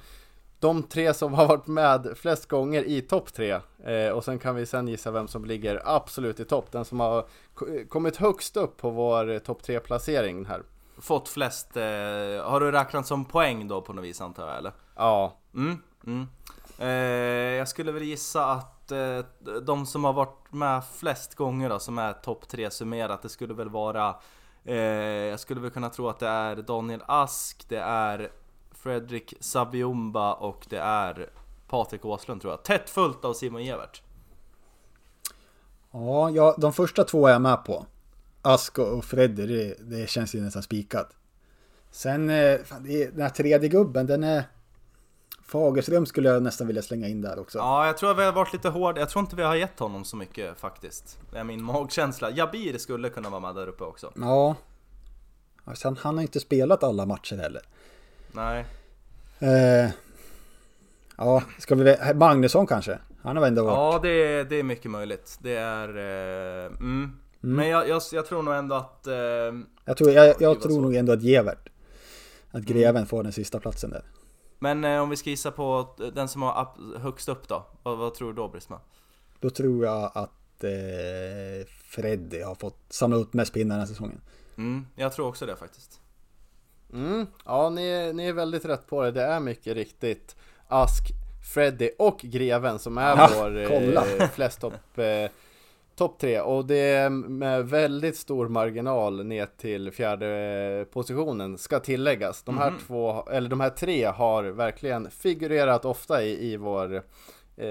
[0.59, 3.50] de tre som har varit med flest gånger i topp tre.
[3.84, 6.66] Eh, och sen kan vi sen gissa vem som ligger absolut i topp.
[6.72, 10.62] Den som har ko- kommit högst upp på vår topp tre placering här.
[10.98, 11.82] Fått flest, eh,
[12.44, 14.72] har du räknat som poäng då på något vis antar jag eller?
[14.96, 16.26] Ja, Mm, mm.
[16.79, 16.89] Eh,
[17.59, 19.18] jag skulle väl gissa att eh,
[19.62, 23.55] de som har varit med flest gånger då, som är topp tre summerat, det skulle
[23.55, 24.16] väl vara
[24.64, 28.31] eh, Jag skulle väl kunna tro att det är Daniel Ask, det är
[28.70, 31.31] Fredrik Saviumba och det är
[31.68, 32.62] Patrik Åslund tror jag.
[32.62, 34.03] Tätt fullt av Simon Gevert.
[35.91, 37.87] Ja, ja, de första två är jag med på.
[38.43, 41.16] Ask och Freddy, det, det känns ju nästan spikat.
[41.91, 44.45] Sen, eh, fan, det den här tredje gubben, den är...
[45.53, 47.59] Fagerström skulle jag nästan vilja slänga in där också.
[47.59, 49.00] Ja, jag tror att vi har varit lite hårda.
[49.00, 51.18] Jag tror inte vi har gett honom så mycket faktiskt.
[51.32, 52.30] Det är min magkänsla.
[52.30, 54.12] Jabir skulle kunna vara med där uppe också.
[54.16, 54.55] Ja.
[55.74, 57.62] Sen, han har inte spelat alla matcher heller.
[58.32, 58.64] Nej.
[59.38, 59.90] Eh,
[61.16, 61.96] ja, ska vi...
[62.14, 62.98] Magnusson kanske?
[63.22, 63.94] Han har väl ändå varit...
[63.94, 65.38] Ja, det är, det är mycket möjligt.
[65.40, 65.88] Det är...
[65.88, 67.12] Eh, mm.
[67.40, 69.07] Men jag, jag, jag tror nog ändå att...
[69.07, 69.14] Eh,
[69.84, 71.68] Jag tror, jag, jag tror nog ändå att Gevert.
[72.50, 74.03] Att Greven får den sista platsen där.
[74.62, 77.66] Men eh, om vi ska gissa på den som har upp, högst upp då?
[77.82, 78.80] Vad, vad tror du då Brisma?
[79.40, 84.20] Då tror jag att eh, Freddy har fått samla upp mest pinnar den här säsongen.
[84.56, 86.00] Mm, jag tror också det faktiskt.
[86.92, 89.10] Mm, ja, ni, är- ni är väldigt rätt på det.
[89.10, 90.36] Det är mycket riktigt
[90.68, 91.02] Ask,
[91.54, 95.30] Freddy och Greven som är Ja, vår eh, flest topp eh,
[96.03, 96.40] top tre.
[96.40, 100.26] Och det är med väldigt stor marginal ner till fjärde
[100.80, 102.42] eh, positionen ska tilläggas.
[102.42, 102.78] De här Mhm.
[102.86, 106.94] två, eller de här tre har verkligen figurerat ofta i, i vår,
[107.57, 107.66] eh,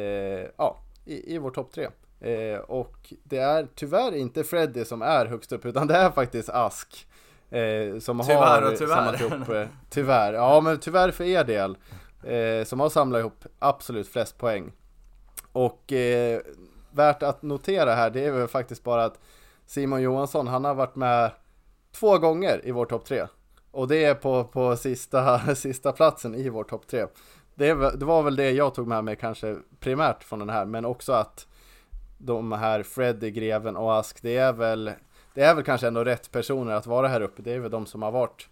[0.58, 1.88] ja, i, i vår topp tre.
[2.22, 6.50] Eh, och det är tyvärr inte Freddy som är högst upp utan det är faktiskt
[6.50, 7.08] Ask.
[7.50, 8.96] Eh, som Tyvärr har och tyvärr.
[8.96, 11.78] samlat ihop, eh, tyvärr, ja men tyvärr för er del.
[12.24, 14.72] Eh, som har samlat ihop absolut flest poäng.
[15.52, 16.42] Och eh,
[16.92, 19.20] värt att notera här, det är väl faktiskt bara att
[19.66, 21.32] Simon Johansson, han har varit med
[21.92, 23.28] två gånger i vår topp tre.
[23.72, 27.06] Och det är på, på sista, sista platsen i vår topp tre.
[27.56, 30.86] Det, det var väl det jag tog med mig kanske primärt från den här, men
[30.86, 31.48] också att
[32.18, 34.92] de här Freddy, Greven och Ask, det är väl
[35.34, 37.42] det är väl kanske ändå rätt personer att vara här uppe.
[37.42, 38.50] Det är väl de som har varit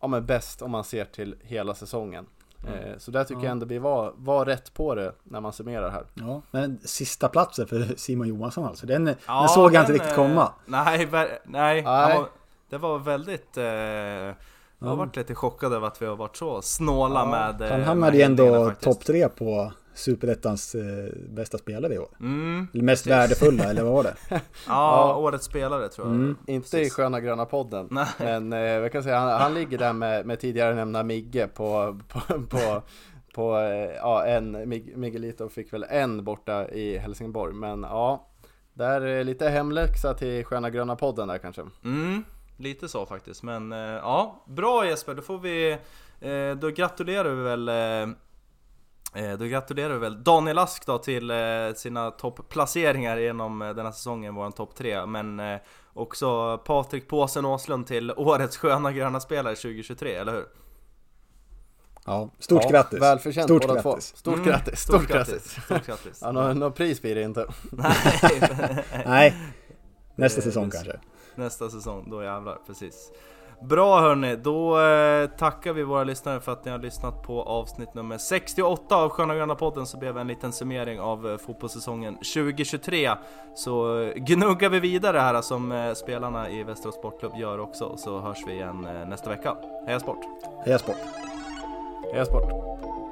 [0.00, 2.26] ja, men bäst om man ser till hela säsongen.
[2.66, 5.90] Eh, så där tycker jag ändå vi var, var rätt på det när man summerar
[5.90, 6.04] här.
[6.14, 8.86] Ja, men sista platsen för Simon Johansson alltså.
[8.86, 10.52] Den, Ja, den såg jag inte riktigt eh, komma.
[10.66, 11.82] Nej, ver- nej.
[11.82, 11.82] Nej.
[11.82, 12.28] Han var,
[12.70, 13.56] det var väldigt...
[13.56, 13.64] Eh,
[14.82, 17.60] jag har varit lite chockad över att vi har varit så snåla med...
[17.62, 20.82] eh, Han med hamnade ju ändå topp tre på Superettans eh,
[21.28, 22.08] bästa spelare i år.
[22.20, 23.18] Mm, Eller mest precis.
[23.18, 24.14] värdefulla, eller vad var det?
[24.66, 26.16] Ja, årets spelare tror jag.
[26.16, 26.36] Mm.
[26.46, 26.86] Inte Precis.
[26.86, 27.88] i Sköna Gröna podden.
[27.90, 28.06] Nej.
[28.18, 31.98] Men eh, jag kan säga han, han ligger där med, med tidigare nämnda Migge på,
[32.08, 32.82] på, på,
[33.34, 37.54] på eh, ja, en, Mig- Miguelito fick väl en borta i Helsingborg.
[37.54, 38.26] Men ja,
[38.74, 41.62] där är lite hemläxa till Sköna Gröna podden där kanske.
[41.84, 42.24] Mm,
[42.56, 43.42] lite så faktiskt.
[43.42, 45.14] Men eh, ja, bra Jesper.
[45.14, 45.78] Då får vi...
[46.20, 47.68] Eh, då gratulerar vi väl...
[49.14, 51.36] Eh, då gratulerar vi väl Daniel Ask då till eh,
[51.76, 55.06] sina toppplaceringar genom eh, den här säsongen, våran topp tre.
[55.06, 55.58] Men
[55.92, 60.44] också Patrik Påsen Åslund till årets sköna gröna spelare 2023, eller hur?
[62.06, 63.00] Ja, stort ja, grattis.
[63.02, 63.96] Välförtjänt Stort båda två.
[64.00, 65.56] Stort Mm, grattis, stort grattis.
[65.64, 66.18] Stort grattis.
[66.22, 67.46] Ja, något, något pris blir det inte.
[67.70, 67.94] Nej,
[69.06, 69.34] Nej,
[70.14, 71.00] nästa säsong kanske.
[71.34, 73.12] nästa säsong, då jävlar, precis.
[73.62, 77.94] Bra hörni, då eh, tackar vi våra lyssnare för att ni har lyssnat på avsnitt
[77.94, 83.10] nummer 68 av Sköna Gröna podden så blev en liten summering av eh, fotbollssäsongen 2023.
[83.54, 88.20] Så eh, gnuggar vi vidare här som eh, spelarna i Västerås Sportklubb gör också så
[88.20, 89.56] hörs vi igen eh, nästa vecka.
[89.86, 90.24] Heja sport!
[90.64, 90.98] Heja sport!
[92.12, 93.09] Heja sport!